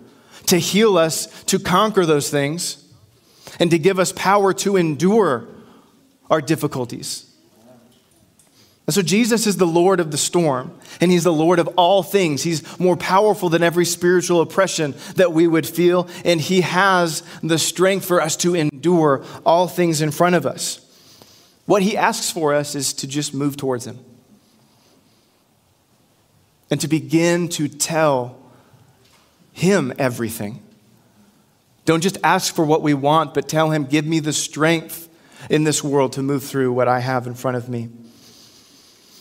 to 0.46 0.58
heal 0.58 0.96
us, 0.96 1.44
to 1.44 1.58
conquer 1.58 2.06
those 2.06 2.30
things, 2.30 2.84
and 3.58 3.70
to 3.70 3.78
give 3.78 3.98
us 3.98 4.12
power 4.12 4.52
to 4.54 4.76
endure 4.76 5.46
our 6.30 6.40
difficulties. 6.40 7.26
And 8.86 8.94
so 8.94 9.02
Jesus 9.02 9.46
is 9.46 9.58
the 9.58 9.66
Lord 9.66 10.00
of 10.00 10.10
the 10.10 10.18
storm, 10.18 10.76
and 11.00 11.10
He's 11.10 11.24
the 11.24 11.32
Lord 11.32 11.58
of 11.58 11.68
all 11.76 12.02
things. 12.02 12.42
He's 12.42 12.80
more 12.80 12.96
powerful 12.96 13.48
than 13.48 13.62
every 13.62 13.84
spiritual 13.84 14.40
oppression 14.40 14.94
that 15.14 15.32
we 15.32 15.46
would 15.46 15.66
feel, 15.66 16.08
and 16.24 16.40
He 16.40 16.62
has 16.62 17.22
the 17.42 17.58
strength 17.58 18.06
for 18.06 18.20
us 18.20 18.34
to 18.36 18.56
endure 18.56 19.24
all 19.46 19.68
things 19.68 20.00
in 20.00 20.10
front 20.10 20.34
of 20.34 20.46
us. 20.46 20.80
What 21.70 21.82
he 21.82 21.96
asks 21.96 22.32
for 22.32 22.52
us 22.52 22.74
is 22.74 22.92
to 22.94 23.06
just 23.06 23.32
move 23.32 23.56
towards 23.56 23.86
him 23.86 24.00
and 26.70 26.80
to 26.80 26.88
begin 26.88 27.48
to 27.50 27.68
tell 27.68 28.38
him 29.52 29.92
everything. 29.98 30.62
Don't 31.84 32.02
just 32.02 32.18
ask 32.22 32.54
for 32.54 32.64
what 32.64 32.82
we 32.82 32.94
want, 32.94 33.34
but 33.34 33.48
tell 33.48 33.70
him, 33.70 33.84
Give 33.84 34.06
me 34.06 34.20
the 34.20 34.32
strength 34.32 35.08
in 35.48 35.64
this 35.64 35.82
world 35.82 36.12
to 36.12 36.22
move 36.22 36.44
through 36.44 36.72
what 36.72 36.88
I 36.88 37.00
have 37.00 37.26
in 37.26 37.34
front 37.34 37.56
of 37.56 37.68
me. 37.68 37.88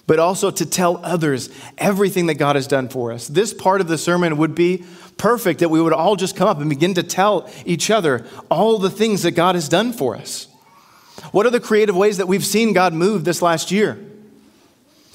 But 0.06 0.20
also 0.20 0.52
to 0.52 0.66
tell 0.66 1.04
others 1.04 1.50
everything 1.78 2.28
that 2.28 2.36
God 2.36 2.56
has 2.56 2.68
done 2.68 2.90
for 2.90 3.12
us. 3.12 3.28
This 3.28 3.54
part 3.54 3.80
of 3.80 3.88
the 3.88 3.98
sermon 3.98 4.38
would 4.38 4.56
be 4.56 4.84
perfect 5.18 5.60
that 5.60 5.70
we 5.70 5.82
would 5.82 5.94
all 5.94 6.16
just 6.16 6.36
come 6.36 6.48
up 6.48 6.60
and 6.60 6.70
begin 6.70 6.96
to 6.96 7.04
tell 7.04 7.50
each 7.66 7.92
other 7.92 8.26
all 8.50 8.80
the 8.80 8.90
things 8.90 9.24
that 9.24 9.32
God 9.32 9.56
has 9.56 9.70
done 9.70 9.94
for 9.94 10.16
us. 10.16 10.48
What 11.32 11.46
are 11.46 11.52
the 11.52 11.60
creative 11.60 11.96
ways 11.96 12.18
that 12.18 12.28
we've 12.28 12.46
seen 12.46 12.74
God 12.74 12.94
move 12.94 13.24
this 13.24 13.42
last 13.42 13.72
year? 13.72 14.09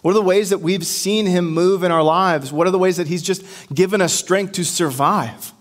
What 0.04 0.10
are 0.10 0.20
the 0.20 0.22
ways 0.22 0.50
that 0.50 0.58
we've 0.58 0.84
seen 0.84 1.24
Him 1.24 1.46
move 1.46 1.82
in 1.82 1.90
our 1.90 2.02
lives? 2.02 2.52
What 2.52 2.66
are 2.66 2.70
the 2.70 2.78
ways 2.78 2.98
that 2.98 3.06
He's 3.06 3.22
just 3.22 3.42
given 3.72 4.02
us 4.02 4.12
strength 4.12 4.52
to 4.52 4.62
survive? 4.62 5.54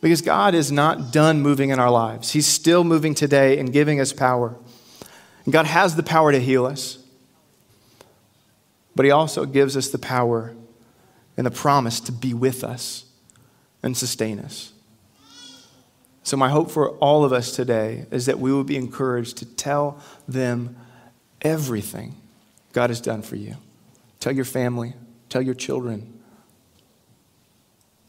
Because 0.00 0.22
God 0.22 0.54
is 0.54 0.72
not 0.72 1.12
done 1.12 1.42
moving 1.42 1.68
in 1.68 1.78
our 1.78 1.90
lives. 1.90 2.32
He's 2.32 2.46
still 2.46 2.82
moving 2.82 3.14
today 3.14 3.58
and 3.58 3.70
giving 3.70 4.00
us 4.00 4.14
power. 4.14 4.56
And 5.44 5.52
God 5.52 5.66
has 5.66 5.96
the 5.96 6.02
power 6.02 6.32
to 6.32 6.40
heal 6.40 6.64
us, 6.64 6.96
but 8.96 9.04
He 9.04 9.10
also 9.10 9.44
gives 9.44 9.76
us 9.76 9.90
the 9.90 9.98
power 9.98 10.56
and 11.36 11.46
the 11.46 11.50
promise 11.50 12.00
to 12.00 12.10
be 12.10 12.32
with 12.32 12.64
us 12.64 13.04
and 13.82 13.94
sustain 13.94 14.38
us. 14.38 14.72
So, 16.22 16.38
my 16.38 16.48
hope 16.48 16.70
for 16.70 16.92
all 17.00 17.22
of 17.22 17.34
us 17.34 17.54
today 17.54 18.06
is 18.10 18.24
that 18.24 18.38
we 18.38 18.50
will 18.50 18.64
be 18.64 18.76
encouraged 18.76 19.36
to 19.36 19.44
tell 19.44 20.00
them 20.26 20.78
everything 21.44 22.16
God 22.72 22.90
has 22.90 23.00
done 23.00 23.22
for 23.22 23.36
you. 23.36 23.56
Tell 24.18 24.32
your 24.32 24.44
family, 24.44 24.94
tell 25.28 25.42
your 25.42 25.54
children, 25.54 26.20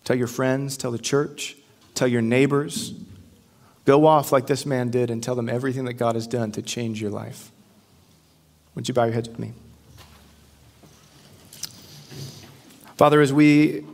tell 0.06 0.15
your 0.15 0.28
friends, 0.28 0.78
tell 0.78 0.91
the 0.91 0.98
church, 0.98 1.58
tell 1.93 2.08
your 2.08 2.21
neighbors. 2.21 2.93
Go 3.84 4.08
off 4.08 4.32
like 4.32 4.48
this 4.48 4.65
man 4.65 4.89
did 4.89 5.12
and 5.12 5.21
tell 5.21 5.36
them 5.36 5.50
everything 5.50 5.86
that 5.86 5.93
God 5.93 6.15
has 6.15 6.26
done 6.26 6.52
to 6.54 6.62
change 6.62 7.02
your 7.02 7.12
life. 7.12 7.52
Would 8.74 8.88
you 8.88 8.93
bow 8.93 9.04
your 9.04 9.13
heads 9.13 9.30
with 9.30 9.38
me? 9.38 9.54
Father, 12.98 13.21
as 13.21 13.34
we 13.34 13.86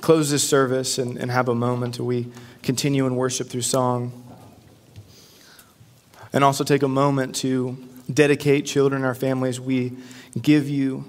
close 0.00 0.30
this 0.30 0.46
service 0.46 0.98
and, 0.98 1.16
and 1.16 1.30
have 1.30 1.48
a 1.48 1.54
moment, 1.54 1.98
we 2.00 2.26
continue 2.62 3.06
in 3.06 3.14
worship 3.16 3.48
through 3.48 3.62
song, 3.62 4.27
and 6.32 6.44
also 6.44 6.64
take 6.64 6.82
a 6.82 6.88
moment 6.88 7.34
to 7.36 7.76
dedicate 8.12 8.66
children 8.66 9.04
our 9.04 9.14
families, 9.14 9.60
we 9.60 9.96
give 10.40 10.68
you 10.68 11.04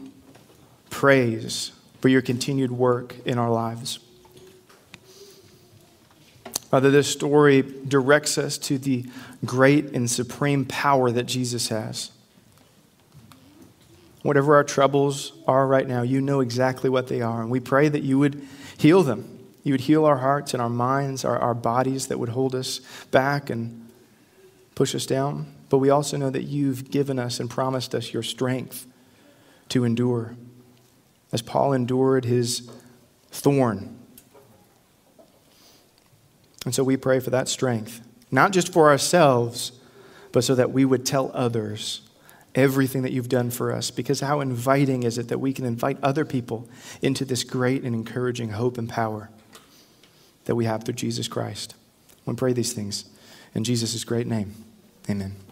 praise 0.90 1.72
for 2.02 2.10
your 2.10 2.22
continued 2.22 2.72
work 2.72 3.16
in 3.26 3.38
our 3.38 3.50
lives. 3.50 4.00
Father, 6.70 6.92
this 6.92 7.08
story 7.08 7.64
directs 7.88 8.38
us 8.38 8.58
to 8.60 8.78
the 8.78 9.06
great 9.44 9.86
and 9.96 10.10
supreme 10.10 10.66
power 10.66 11.10
that 11.12 11.24
Jesus 11.24 11.70
has. 11.70 12.12
Whatever 14.22 14.56
our 14.56 14.64
troubles 14.64 15.34
are 15.48 15.66
right 15.66 15.88
now, 15.88 16.04
you 16.04 16.22
know 16.22 16.42
exactly 16.42 16.90
what 16.90 17.08
they 17.08 17.22
are. 17.22 17.42
And 17.42 17.50
we 17.50 17.60
pray 17.60 17.88
that 17.88 18.04
you 18.04 18.20
would 18.20 18.46
heal 18.78 19.02
them. 19.02 19.40
You 19.64 19.74
would 19.74 19.82
heal 19.82 20.06
our 20.06 20.18
hearts 20.18 20.54
and 20.54 20.62
our 20.62 20.70
minds, 20.70 21.26
our, 21.26 21.40
our 21.40 21.56
bodies 21.56 22.08
that 22.08 22.20
would 22.20 22.30
hold 22.30 22.54
us 22.54 22.82
back 23.12 23.50
and 23.50 23.79
push 24.80 24.96
us 24.96 25.06
down. 25.06 25.46
But 25.68 25.80
we 25.80 25.90
also 25.90 26.16
know 26.16 26.30
that 26.30 26.44
you've 26.44 26.90
given 26.90 27.20
us 27.20 27.42
and 27.42 27.50
promised 27.50 27.94
us 27.94 28.14
your 28.14 28.24
strength 28.24 28.88
to 29.68 29.84
endure. 29.84 30.38
As 31.34 31.42
Paul 31.42 31.74
endured 31.74 32.24
his 32.24 32.70
thorn. 33.30 34.00
And 36.64 36.74
so 36.74 36.82
we 36.82 36.96
pray 36.96 37.20
for 37.20 37.30
that 37.30 37.50
strength, 37.50 38.00
not 38.32 38.54
just 38.54 38.72
for 38.72 38.88
ourselves, 38.88 39.74
but 40.32 40.46
so 40.46 40.56
that 40.56 40.72
we 40.72 40.86
would 40.86 41.06
tell 41.06 41.30
others 41.34 42.00
everything 42.56 43.02
that 43.02 43.12
you've 43.12 43.28
done 43.28 43.50
for 43.52 43.74
us. 43.74 43.92
Because 43.92 44.22
how 44.22 44.40
inviting 44.40 45.04
is 45.04 45.18
it 45.18 45.28
that 45.28 45.40
we 45.40 45.52
can 45.52 45.66
invite 45.66 45.98
other 46.02 46.24
people 46.24 46.70
into 47.02 47.26
this 47.26 47.44
great 47.44 47.84
and 47.84 47.94
encouraging 47.94 48.52
hope 48.52 48.78
and 48.78 48.88
power 48.88 49.30
that 50.46 50.56
we 50.56 50.64
have 50.64 50.86
through 50.86 50.94
Jesus 50.94 51.28
Christ? 51.28 51.76
We 52.26 52.34
pray 52.34 52.54
these 52.54 52.72
things 52.72 53.04
in 53.54 53.66
Jesus' 53.66 54.06
great 54.06 54.26
name. 54.26 54.54
Amen. 55.10 55.49